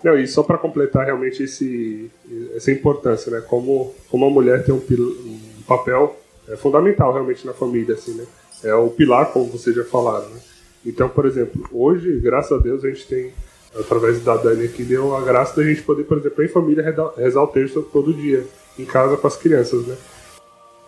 [0.04, 2.10] Não, e só para completar realmente esse,
[2.56, 3.42] essa importância, né?
[3.42, 6.16] Como, como a mulher tem um, um papel
[6.50, 8.26] é, fundamental realmente na família, assim, né?
[8.64, 10.39] É o pilar, como vocês já falaram, né?
[10.86, 13.32] Então, por exemplo, hoje, graças a Deus, a gente tem,
[13.78, 17.43] através da Dani aqui, deu a graça da gente poder, por exemplo, em família, rezar
[17.43, 18.45] o terço todo dia,
[18.78, 19.95] em casa com as crianças, né?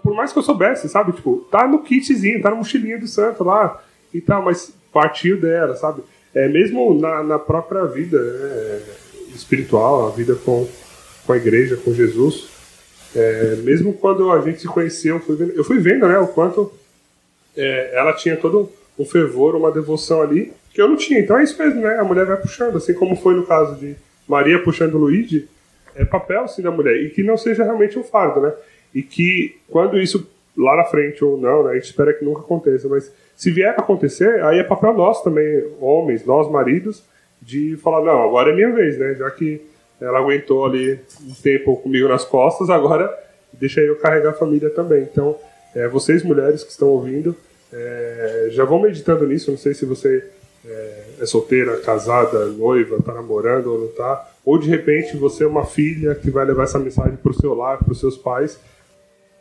[0.01, 1.11] por mais que eu soubesse, sabe?
[1.11, 3.81] Tipo, tá no kitzinho, tá na mochilinha do santo lá
[4.13, 6.01] e tal, mas partiu dela, sabe?
[6.33, 8.81] É, mesmo na, na própria vida né,
[9.35, 10.67] espiritual, a vida com,
[11.25, 12.49] com a igreja, com Jesus,
[13.15, 16.27] é, mesmo quando a gente se conheceu, eu fui vendo, eu fui vendo né, o
[16.27, 16.71] quanto
[17.55, 21.19] é, ela tinha todo um fervor, uma devoção ali, que eu não tinha.
[21.19, 21.97] Então é isso mesmo, né?
[21.99, 23.95] A mulher vai puxando, assim como foi no caso de
[24.27, 25.47] Maria puxando Luigi,
[25.95, 28.53] é papel sim da mulher, e que não seja realmente um fardo, né?
[28.93, 32.41] e que quando isso lá na frente ou não, né, a gente espera que nunca
[32.41, 37.03] aconteça, mas se vier a acontecer, aí é papel nosso também, homens, nós maridos,
[37.41, 39.61] de falar, não, agora é minha vez, né, já que
[40.01, 43.13] ela aguentou ali um tempo comigo nas costas, agora
[43.53, 45.03] deixa eu carregar a família também.
[45.03, 45.37] Então,
[45.75, 47.35] é, vocês mulheres que estão ouvindo,
[47.71, 50.27] é, já vão meditando nisso, não sei se você
[50.65, 55.47] é, é solteira, casada, noiva, está namorando ou não está, ou de repente você é
[55.47, 58.59] uma filha que vai levar essa mensagem para o seu lar, para os seus pais,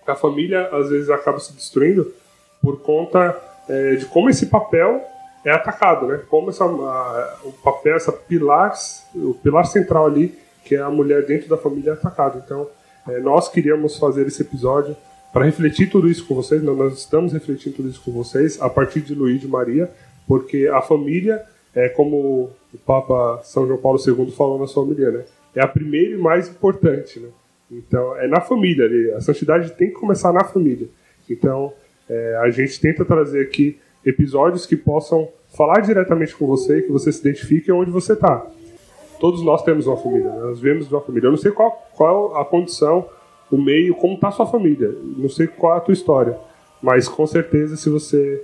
[0.06, 2.12] a família às vezes acaba se destruindo
[2.60, 3.36] por conta
[3.68, 5.02] é, de como esse papel
[5.44, 6.20] é atacado, né?
[6.28, 8.74] Como essa, a, o papel, essa pilar,
[9.14, 12.42] o pilar central ali, que é a mulher dentro da família, atacado.
[12.44, 12.68] Então,
[13.08, 14.96] é, nós queríamos fazer esse episódio
[15.32, 16.62] para refletir tudo isso com vocês.
[16.62, 19.90] Nós estamos refletindo tudo isso com vocês a partir de Luís e Maria,
[20.26, 21.42] porque a família
[21.74, 25.24] é como o Papa São João Paulo II falou na sua homilia, né?
[25.54, 27.28] É a primeira e mais importante, né?
[27.70, 29.12] Então, é na família ali.
[29.12, 30.88] A santidade tem que começar na família.
[31.28, 31.72] Então,
[32.08, 37.12] é, a gente tenta trazer aqui episódios que possam falar diretamente com você, que você
[37.12, 38.46] se identifique onde você está.
[39.20, 40.40] Todos nós temos uma família, né?
[40.40, 41.26] nós vivemos uma família.
[41.26, 43.06] Eu não sei qual, qual a condição,
[43.50, 44.90] o meio, como está a sua família.
[45.16, 46.38] Não sei qual é a tua história.
[46.82, 48.42] Mas, com certeza, se você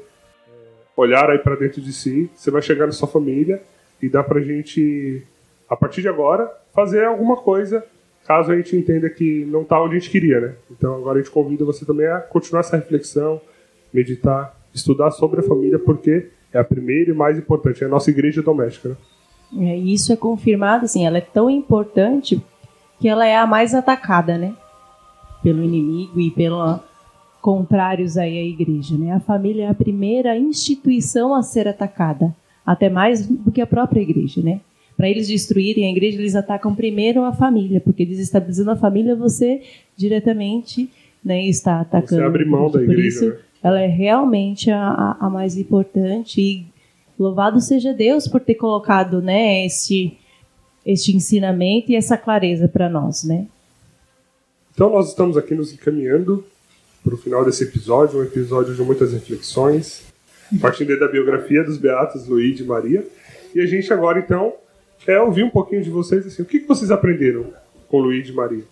[0.94, 3.62] olhar aí para dentro de si, você vai chegar na sua família
[4.02, 5.22] e dá pra gente,
[5.68, 7.82] a partir de agora, fazer alguma coisa
[8.26, 10.54] caso a gente entenda que não está onde a gente queria, né?
[10.70, 13.40] Então agora a gente convida você também a continuar essa reflexão,
[13.92, 18.10] meditar, estudar sobre a família, porque é a primeira e mais importante, é a nossa
[18.10, 18.96] igreja doméstica, né?
[19.58, 22.40] É, isso é confirmado, assim, ela é tão importante
[22.98, 24.54] que ela é a mais atacada, né?
[25.42, 26.80] Pelo inimigo e pelos
[27.40, 29.12] contrários aí à igreja, né?
[29.12, 32.34] A família é a primeira instituição a ser atacada,
[32.64, 34.60] até mais do que a própria igreja, né?
[34.96, 39.62] Para eles destruírem a igreja, eles atacam primeiro a família, porque desestabilizando a família, você
[39.94, 40.90] diretamente
[41.22, 42.22] né, está atacando.
[42.22, 42.96] Você abre mão da igreja.
[42.96, 43.36] Por isso, né?
[43.62, 46.40] ela é realmente a, a, mais importante.
[46.40, 46.66] E
[47.18, 50.18] louvado seja Deus por ter colocado né, este,
[50.84, 53.24] este ensinamento e essa clareza para nós.
[53.24, 53.46] Né?
[54.74, 56.44] Então, nós estamos aqui nos encaminhando
[57.02, 60.04] para o final desse episódio, um episódio de muitas reflexões,
[60.60, 63.06] partindo da biografia dos Beatos, Luiz e Maria.
[63.54, 64.52] E a gente agora, então,
[65.06, 67.46] é ouvir um pouquinho de vocês assim, o que, que vocês aprenderam
[67.88, 68.64] com Luiz e Maria?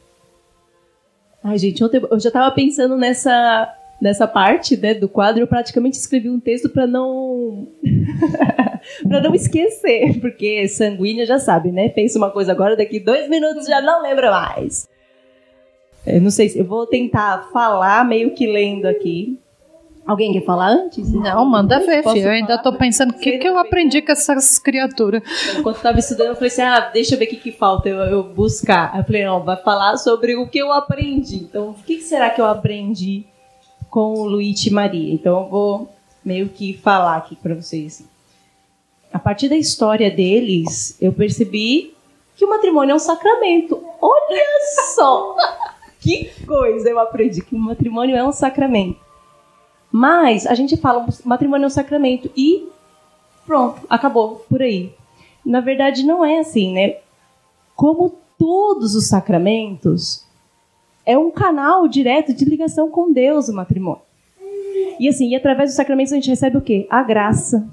[1.43, 5.97] Ai, gente, ontem eu já estava pensando nessa nessa parte né, do quadro, eu praticamente
[5.97, 7.69] escrevi um texto para não
[9.09, 11.89] para não esquecer, porque sanguínea já sabe, né?
[11.89, 14.89] Pensa uma coisa agora, daqui dois minutos já não lembra mais.
[16.07, 19.39] Eu não sei se eu vou tentar falar meio que lendo aqui.
[20.07, 21.11] Alguém quer falar antes?
[21.11, 22.27] Não, manda ver, filho.
[22.27, 25.23] Eu ainda estou pensando o que, que eu aprendi com essas criaturas.
[25.59, 27.97] Enquanto estava estudando, eu falei assim: ah, deixa eu ver o que, que falta eu,
[28.01, 28.91] eu buscar.
[28.93, 31.37] Aí eu falei: não, vai falar sobre o que eu aprendi.
[31.37, 33.25] Então, o que, que será que eu aprendi
[33.95, 35.15] com o Luiz e Maria?
[35.15, 35.89] Então, eu vou
[36.25, 38.05] meio que falar aqui para vocês.
[39.13, 41.95] A partir da história deles, eu percebi
[42.35, 43.81] que o matrimônio é um sacramento.
[44.03, 44.45] Olha
[44.97, 45.37] só!
[46.03, 48.99] que coisa eu aprendi que o matrimônio é um sacramento.
[49.93, 52.69] Mas a gente fala matrimônio é um sacramento e
[53.47, 54.93] pronto, acabou por aí.
[55.47, 56.97] Na verdade, não é assim, né?
[57.77, 60.24] Como todos os sacramentos,
[61.07, 64.03] é um canal direto de ligação com Deus o matrimônio.
[64.99, 66.87] E assim, e através dos sacramentos a gente recebe o quê?
[66.89, 67.69] A graça.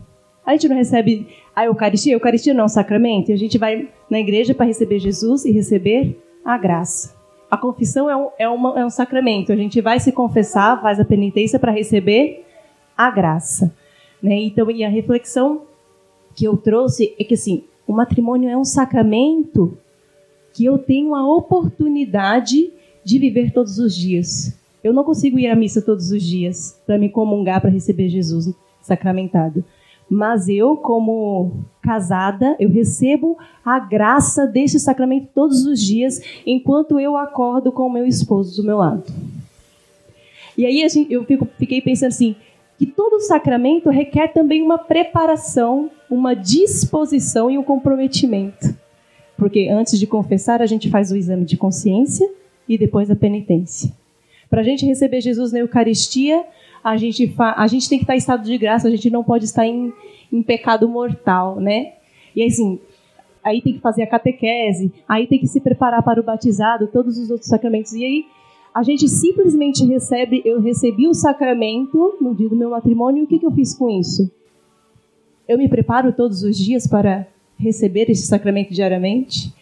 [0.46, 3.58] A gente não recebe a Eucaristia, a Eucaristia não é um sacramento, e a gente
[3.58, 7.16] vai na igreja para receber Jesus e receber a graça.
[7.50, 9.52] A confissão é um, é, uma, é um sacramento.
[9.52, 12.46] A gente vai se confessar, faz a penitência para receber
[12.98, 13.74] a graça.
[14.22, 14.36] Né?
[14.36, 15.64] Então, e a reflexão
[16.34, 19.78] que eu trouxe é que assim, o matrimônio é um sacramento
[20.54, 22.72] que eu tenho a oportunidade
[23.04, 24.58] de viver todos os dias.
[24.84, 28.54] Eu não consigo ir à missa todos os dias para me comungar, para receber Jesus
[28.82, 29.64] sacramentado
[30.12, 37.16] mas eu, como casada, eu recebo a graça deste sacramento todos os dias, enquanto eu
[37.16, 39.06] acordo com o meu esposo do meu lado.
[40.58, 41.26] E aí eu
[41.58, 42.36] fiquei pensando assim,
[42.78, 48.76] que todo sacramento requer também uma preparação, uma disposição e um comprometimento.
[49.38, 52.30] Porque antes de confessar, a gente faz o exame de consciência
[52.74, 53.92] e depois a penitência.
[54.50, 56.46] Para a gente receber Jesus na Eucaristia,
[56.84, 59.46] a gente, a gente tem que estar em estado de graça, a gente não pode
[59.46, 59.92] estar em,
[60.32, 61.94] em pecado mortal, né?
[62.36, 62.80] E assim,
[63.44, 67.18] aí tem que fazer a catequese, aí tem que se preparar para o batizado, todos
[67.18, 67.94] os outros sacramentos.
[67.94, 68.26] E aí
[68.74, 73.28] a gente simplesmente recebe, eu recebi o sacramento no dia do meu matrimônio, e o
[73.28, 74.32] que, que eu fiz com isso?
[75.46, 79.54] Eu me preparo todos os dias para receber esse sacramento diariamente?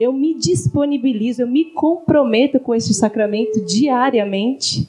[0.00, 4.88] Eu me disponibilizo, eu me comprometo com esse sacramento diariamente?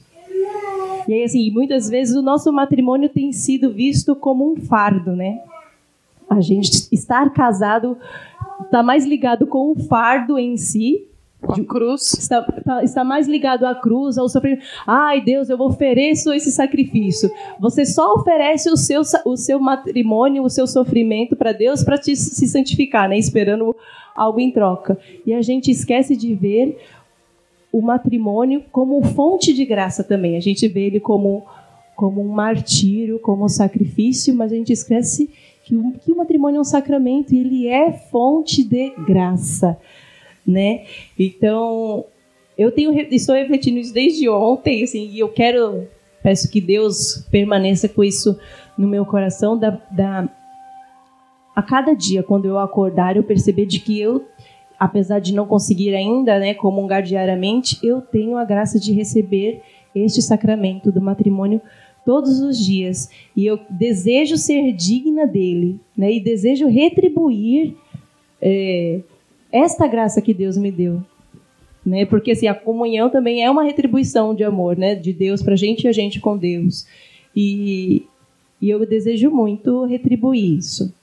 [1.06, 5.40] E aí, assim, muitas vezes o nosso matrimônio tem sido visto como um fardo, né?
[6.30, 7.98] A gente estar casado
[8.62, 11.06] está mais ligado com o fardo em si.
[11.54, 12.12] De cruz.
[12.14, 14.64] Está, está, está, mais ligado à cruz, ao sofrimento.
[14.86, 17.30] Ai, Deus, eu ofereço esse sacrifício.
[17.58, 22.16] Você só oferece o seu, o seu matrimônio, o seu sofrimento para Deus para se
[22.16, 23.18] santificar, né?
[23.18, 23.74] Esperando
[24.14, 24.98] algo em troca.
[25.26, 26.78] E a gente esquece de ver
[27.72, 30.36] o matrimônio como fonte de graça também.
[30.36, 31.44] A gente vê ele como,
[31.96, 35.30] como um martírio, como um sacrifício, mas a gente esquece
[35.64, 39.78] que o, que o matrimônio é um sacramento e ele é fonte de graça,
[40.46, 40.84] né?
[41.18, 42.04] Então,
[42.56, 45.86] eu tenho estou refletindo isso desde ontem, assim, e eu quero
[46.22, 48.38] peço que Deus permaneça com isso
[48.78, 50.28] no meu coração da, da
[51.54, 54.24] a cada dia quando eu acordar eu perceber de que eu
[54.82, 59.62] apesar de não conseguir ainda né, comungar diariamente, eu tenho a graça de receber
[59.94, 61.60] este sacramento do matrimônio
[62.04, 63.08] todos os dias.
[63.36, 67.76] E eu desejo ser digna dele, né, e desejo retribuir
[68.40, 69.02] é,
[69.52, 71.02] esta graça que Deus me deu.
[71.84, 75.54] Né, porque assim, a comunhão também é uma retribuição de amor né, de Deus para
[75.54, 76.86] a gente e a gente com Deus.
[77.34, 78.06] E,
[78.60, 80.94] E eu desejo muito retribuir isso.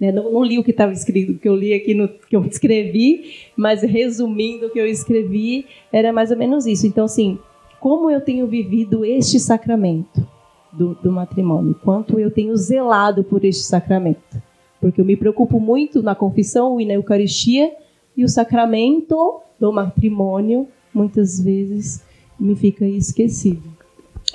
[0.00, 0.10] Né?
[0.10, 3.36] Não, não, li o que estava escrito, que eu li aqui no que eu escrevi,
[3.56, 6.84] mas resumindo o que eu escrevi, era mais ou menos isso.
[6.88, 7.38] Então, assim,
[7.80, 10.26] como eu tenho vivido este sacramento
[10.72, 14.42] do, do matrimônio, quanto eu tenho zelado por este sacramento.
[14.80, 17.72] Porque eu me preocupo muito na confissão e na Eucaristia,
[18.16, 22.02] e o sacramento do matrimônio, muitas vezes,
[22.38, 23.62] me fica esquecido.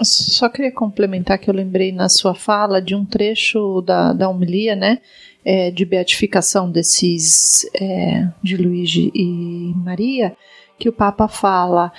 [0.02, 4.76] Só queria complementar que eu lembrei na sua fala de um trecho da, da homilia,
[4.76, 5.00] né?
[5.44, 10.36] É, de beatificação desses é, de Luigi e Maria,
[10.78, 11.92] que o Papa fala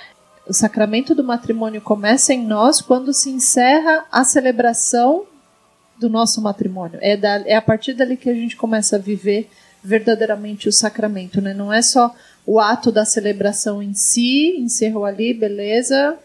[0.47, 5.23] o sacramento do matrimônio começa em nós quando se encerra a celebração
[5.97, 6.99] do nosso matrimônio.
[7.01, 9.49] É, da, é a partir dali que a gente começa a viver
[9.83, 11.53] verdadeiramente o sacramento, né?
[11.53, 12.13] Não é só
[12.45, 16.17] o ato da celebração em si, encerrou ali, beleza.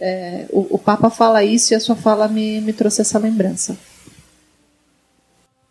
[0.00, 3.76] É, o, o, Papa fala isso e a sua fala me, me trouxe essa lembrança.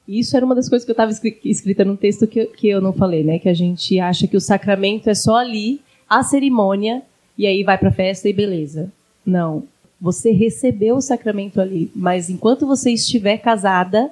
[0.08, 1.12] Isso era uma das coisas que eu estava
[1.44, 3.40] escrita no texto que, que eu não falei, né?
[3.40, 7.02] Que a gente acha que o sacramento é só ali, a cerimônia,
[7.38, 8.92] e aí vai para a festa e beleza.
[9.26, 9.64] Não.
[10.00, 14.12] Você recebeu o sacramento ali, mas enquanto você estiver casada,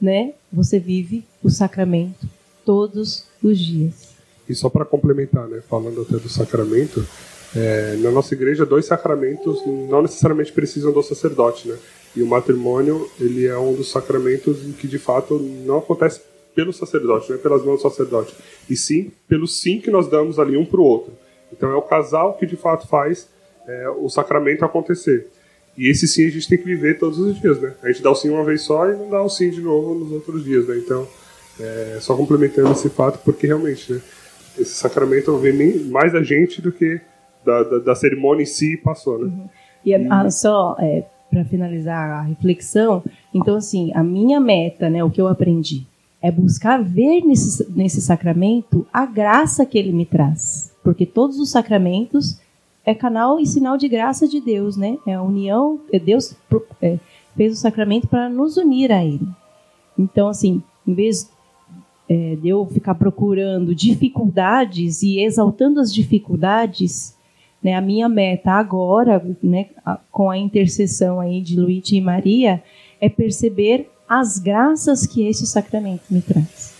[0.00, 2.28] né, você vive o sacramento
[2.64, 4.12] todos os dias.
[4.48, 7.06] E só para complementar, né, falando até do sacramento,
[7.54, 11.76] é, na nossa igreja dois sacramentos não necessariamente precisam do sacerdote, né?
[12.16, 16.20] E o matrimônio ele é um dos sacramentos em que de fato não acontece
[16.54, 18.34] pelo sacerdote, não é pelas mãos do sacerdote,
[18.68, 21.12] e sim pelo sim que nós damos ali um para o outro.
[21.52, 23.28] Então é o casal que de fato faz
[23.66, 25.28] é, o sacramento acontecer.
[25.76, 27.74] E esse sim a gente tem que viver todos os dias, né?
[27.82, 29.94] A gente dá o sim uma vez só e não dá o sim de novo
[29.94, 30.76] nos outros dias, né?
[30.76, 31.08] Então,
[31.60, 34.00] é, só complementando esse fato, porque realmente, né?
[34.58, 37.00] Esse sacramento vem mais da gente do que
[37.44, 39.24] da, da, da cerimônia em si passou, né?
[39.26, 39.48] Uhum.
[39.84, 40.08] E, e...
[40.10, 45.02] Ah, só é, para finalizar a reflexão, então assim, a minha meta, né?
[45.02, 45.86] O que eu aprendi
[46.20, 51.50] é buscar ver nesse, nesse sacramento a graça que ele me traz porque todos os
[51.50, 52.38] sacramentos
[52.84, 54.98] é canal e sinal de graça de Deus, né?
[55.06, 56.34] É a união, é Deus
[56.80, 56.98] é,
[57.36, 59.26] fez o sacramento para nos unir a Ele.
[59.96, 61.30] Então, assim, em vez
[62.12, 67.16] é, de eu ficar procurando dificuldades e exaltando as dificuldades,
[67.62, 69.70] né, a minha meta agora, né,
[70.10, 72.62] com a intercessão aí de Luíde e Maria,
[73.00, 76.74] é perceber as graças que esse sacramento me traz.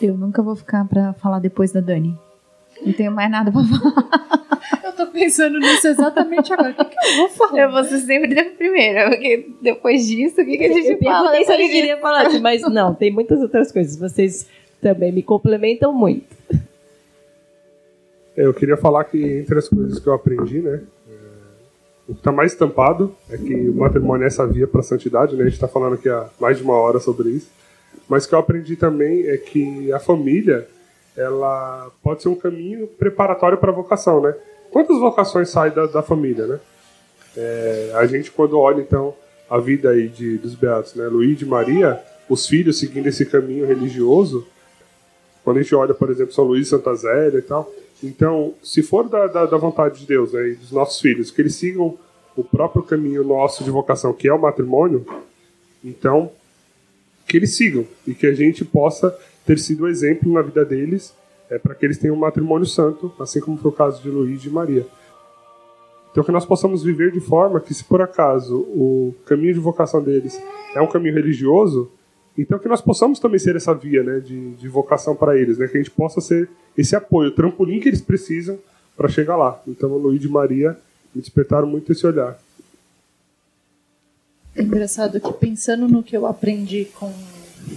[0.00, 2.18] Eu nunca vou ficar pra falar depois da Dani.
[2.84, 4.28] Não tenho mais nada pra falar.
[4.84, 6.70] eu tô pensando nisso exatamente agora.
[6.70, 7.58] O que, que eu vou falar?
[7.60, 10.98] Eu vou ser sempre a primeira, porque depois disso, o que, que a gente eu
[10.98, 11.36] fala?
[11.36, 13.96] Eu que queria falar, mas não, tem muitas outras coisas.
[13.98, 14.46] Vocês
[14.80, 16.26] também me complementam muito.
[18.36, 21.12] É, eu queria falar que entre as coisas que eu aprendi, né, é,
[22.08, 25.34] o que está mais estampado é que o matrimônio é essa via para a santidade,
[25.34, 25.42] né?
[25.42, 27.50] A gente está falando aqui há mais de uma hora sobre isso.
[28.08, 30.66] Mas o que eu aprendi também é que a família
[31.18, 34.34] ela pode ser um caminho preparatório para a vocação, né?
[34.70, 36.60] Quantas vocações saem da, da família, né?
[37.36, 39.14] É, a gente quando olha então
[39.50, 41.06] a vida aí de, dos beatos, né?
[41.08, 44.46] Luís e Maria, os filhos seguindo esse caminho religioso,
[45.42, 47.70] quando a gente olha, por exemplo, São Luís, Santa Zélia e tal,
[48.02, 51.56] então, se for da, da, da vontade de Deus, né, dos nossos filhos, que eles
[51.56, 51.98] sigam
[52.36, 55.04] o próprio caminho nosso de vocação, que é o matrimônio,
[55.84, 56.30] então
[57.26, 59.16] que eles sigam e que a gente possa
[59.48, 61.14] ter sido exemplo na vida deles
[61.48, 64.38] é, para que eles tenham um matrimônio santo, assim como foi o caso de Luís
[64.40, 64.86] e de Maria.
[66.10, 70.02] Então que nós possamos viver de forma que, se por acaso o caminho de vocação
[70.02, 70.38] deles
[70.74, 71.90] é um caminho religioso,
[72.36, 75.66] então que nós possamos também ser essa via né, de, de vocação para eles, né,
[75.66, 76.46] que a gente possa ser
[76.76, 78.58] esse apoio, o trampolim que eles precisam
[78.94, 79.62] para chegar lá.
[79.66, 80.76] Então, Luís e Maria
[81.14, 82.38] me despertaram muito esse olhar.
[84.54, 87.10] É engraçado que pensando no que eu aprendi com,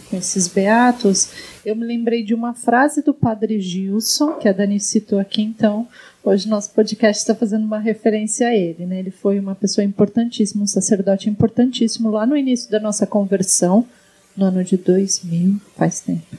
[0.09, 1.29] com esses beatos,
[1.65, 5.87] eu me lembrei de uma frase do padre Gilson, que a Dani citou aqui, então
[6.23, 8.85] hoje nosso podcast está fazendo uma referência a ele.
[8.85, 8.99] Né?
[8.99, 13.85] Ele foi uma pessoa importantíssima, um sacerdote importantíssimo lá no início da nossa conversão,
[14.35, 16.37] no ano de 2000, faz tempo.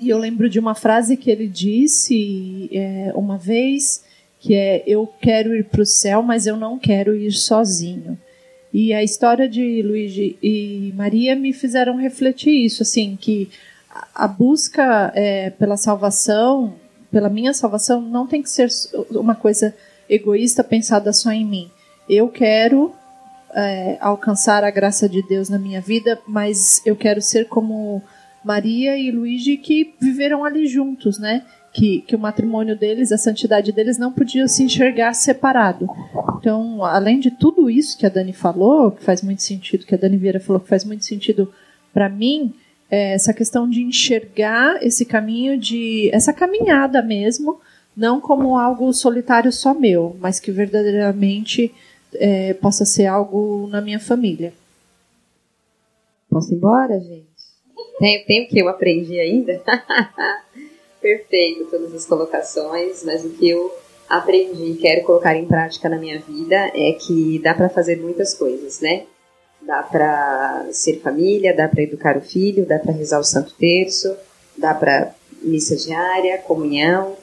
[0.00, 4.04] E eu lembro de uma frase que ele disse é, uma vez,
[4.40, 8.18] que é: Eu quero ir para o céu, mas eu não quero ir sozinho.
[8.74, 13.48] E a história de Luigi e Maria me fizeram refletir isso, assim, que
[14.12, 16.74] a busca é, pela salvação,
[17.08, 18.68] pela minha salvação, não tem que ser
[19.12, 19.72] uma coisa
[20.10, 21.70] egoísta pensada só em mim.
[22.08, 22.92] Eu quero
[23.54, 28.02] é, alcançar a graça de Deus na minha vida, mas eu quero ser como
[28.44, 31.44] Maria e Luigi que viveram ali juntos, né?
[31.74, 35.88] Que, que o matrimônio deles, a santidade deles não podia se enxergar separado.
[36.38, 39.98] Então, além de tudo isso que a Dani falou, que faz muito sentido, que a
[39.98, 41.52] Dani Vieira falou que faz muito sentido
[41.92, 42.54] para mim,
[42.88, 47.60] é essa questão de enxergar esse caminho de essa caminhada mesmo,
[47.96, 51.74] não como algo solitário só meu, mas que verdadeiramente
[52.14, 54.52] é, possa ser algo na minha família.
[56.30, 57.24] Posso ir embora, gente?
[57.98, 59.60] Tem, tem o que eu aprendi ainda?
[61.04, 63.70] Perfeito, todas as colocações, mas o que eu
[64.08, 68.32] aprendi e quero colocar em prática na minha vida é que dá para fazer muitas
[68.32, 69.04] coisas, né?
[69.60, 74.16] Dá para ser família, dá para educar o filho, dá para rezar o Santo Terço,
[74.56, 77.18] dá para missa diária, comunhão,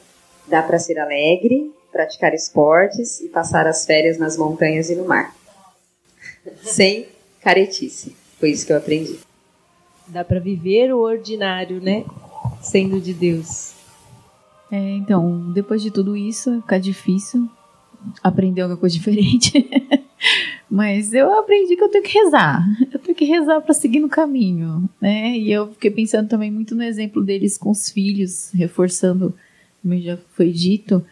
[0.46, 5.34] dá para ser alegre, praticar esportes e passar as férias nas montanhas e no mar.
[6.62, 7.08] Sem
[7.40, 8.14] caretice.
[8.38, 9.18] Foi isso que eu aprendi.
[10.06, 12.04] Dá para viver o ordinário, né?
[12.62, 13.74] Sendo de Deus.
[14.70, 17.48] É, então, depois de tudo isso, fica difícil
[18.22, 19.68] aprender alguma coisa diferente.
[20.70, 22.64] Mas eu aprendi que eu tenho que rezar.
[22.90, 25.36] Eu tenho que rezar para seguir no caminho, né?
[25.36, 29.34] E eu fiquei pensando também muito no exemplo deles com os filhos, reforçando,
[29.82, 31.04] como já foi dito.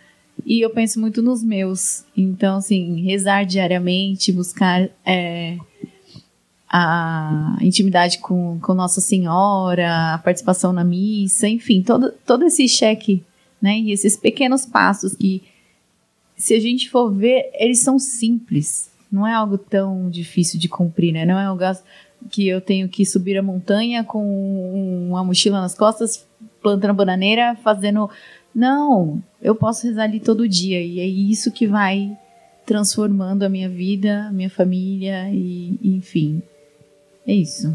[0.47, 2.05] E eu penso muito nos meus.
[2.17, 5.59] Então, assim, rezar diariamente, buscar é,
[6.73, 13.25] a intimidade com, com Nossa Senhora, a participação na missa, enfim, todo, todo esse cheque,
[13.61, 13.77] né?
[13.81, 15.43] E esses pequenos passos que,
[16.37, 18.89] se a gente for ver, eles são simples.
[19.11, 21.27] Não é algo tão difícil de cumprir, né?
[21.27, 21.65] Não é algo
[22.31, 26.25] que eu tenho que subir a montanha com uma mochila nas costas,
[26.63, 28.09] plantando bananeira, fazendo.
[28.55, 32.17] Não, eu posso rezar ali todo dia e é isso que vai
[32.65, 36.41] transformando a minha vida, a minha família e, enfim,
[37.31, 37.73] é isso,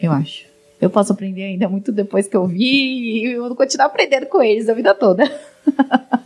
[0.00, 0.46] eu acho.
[0.80, 4.40] Eu posso aprender ainda muito depois que eu vi e eu vou continuar aprendendo com
[4.40, 5.24] eles a vida toda.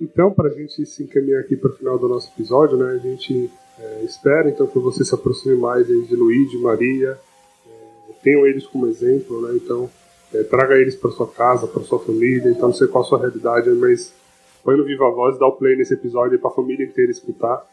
[0.00, 2.98] então, para a gente se encaminhar aqui para o final do nosso episódio, né, a
[2.98, 7.18] gente é, espera então que você se aproxime mais de Luiz, de Maria,
[7.66, 9.90] é, tenham eles como exemplo, né, então
[10.32, 13.18] é, traga eles para sua casa, para sua família, então não sei qual a sua
[13.18, 14.14] realidade, mas
[14.62, 17.66] põe no Viva Voz, dá o play nesse episódio para a família inteira escutar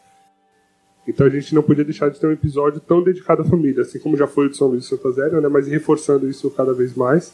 [1.06, 3.98] então a gente não podia deixar de ter um episódio tão dedicado à família, assim
[3.98, 5.48] como já foi o de São Luís de Santa Zélia, né?
[5.48, 7.32] mas reforçando isso cada vez mais.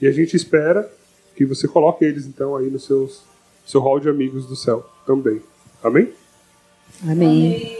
[0.00, 0.88] E a gente espera
[1.34, 3.22] que você coloque eles então aí no seus,
[3.66, 5.40] seu hall de amigos do céu também.
[5.82, 6.12] Amém?
[7.08, 7.76] Amém.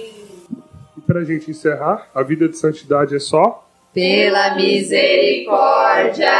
[0.96, 6.30] E para a gente encerrar, a vida de santidade é só pela misericórdia.